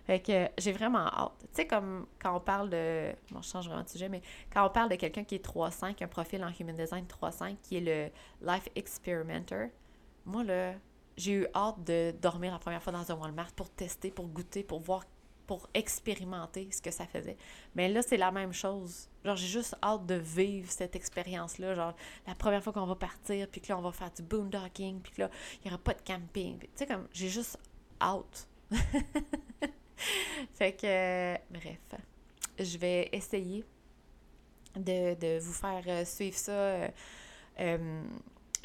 [0.06, 1.32] Fait que j'ai vraiment hâte.
[1.40, 3.12] Tu sais, comme quand on parle de.
[3.30, 4.22] Bon, je change vraiment de sujet, mais
[4.52, 7.78] quand on parle de quelqu'un qui est 3.5, un profil en Human Design 3.5, qui
[7.78, 9.68] est le Life Experimenter,
[10.26, 10.74] moi, là,
[11.16, 14.62] j'ai eu hâte de dormir la première fois dans un Walmart pour tester, pour goûter,
[14.62, 15.04] pour voir,
[15.46, 17.36] pour expérimenter ce que ça faisait.
[17.74, 19.08] Mais là, c'est la même chose.
[19.24, 21.74] Genre, j'ai juste hâte de vivre cette expérience-là.
[21.74, 21.94] Genre,
[22.26, 25.12] la première fois qu'on va partir, puis que là, on va faire du boondocking, puis
[25.12, 26.58] que là, il n'y aura pas de camping.
[26.58, 27.58] Tu sais, comme, j'ai juste
[28.00, 28.48] hâte.
[30.54, 31.78] fait que, bref,
[32.58, 33.64] je vais essayer
[34.76, 36.52] de, vous faire euh, suivre ça.
[36.52, 36.88] Euh,
[37.60, 38.02] euh,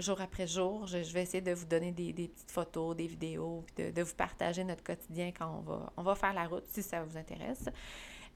[0.02, 0.88] jour après jour.
[0.88, 4.84] Je, vais essayer de vous donner des, petites photos, des vidéos, de, vous partager notre
[4.84, 7.70] quotidien quand on va, on va faire la route, si ça vous intéresse.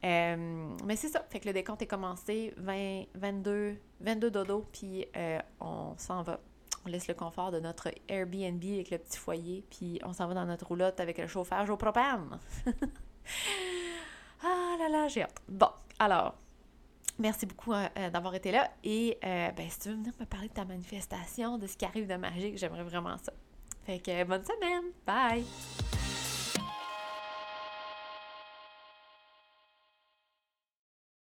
[0.03, 1.26] Euh, mais c'est ça.
[1.30, 6.39] Fait que le décompte est commencé 20, 22, 22 dodo, puis euh, on s'en va.
[6.86, 10.34] On laisse le confort de notre Airbnb avec le petit foyer, puis on s'en va
[10.34, 12.39] dans notre roulotte avec le chauffage au propane.
[14.43, 15.41] ah là là, j'ai hâte.
[15.47, 16.36] Bon, alors,
[17.20, 18.72] Merci beaucoup euh, euh, d'avoir été là.
[18.84, 21.86] Et euh, ben, si tu veux venir me parler de ta manifestation, de ce qui
[21.86, 23.34] arrive de magique, j'aimerais vraiment ça.
[23.86, 24.91] Fait que bonne semaine.
[25.05, 25.43] Bye!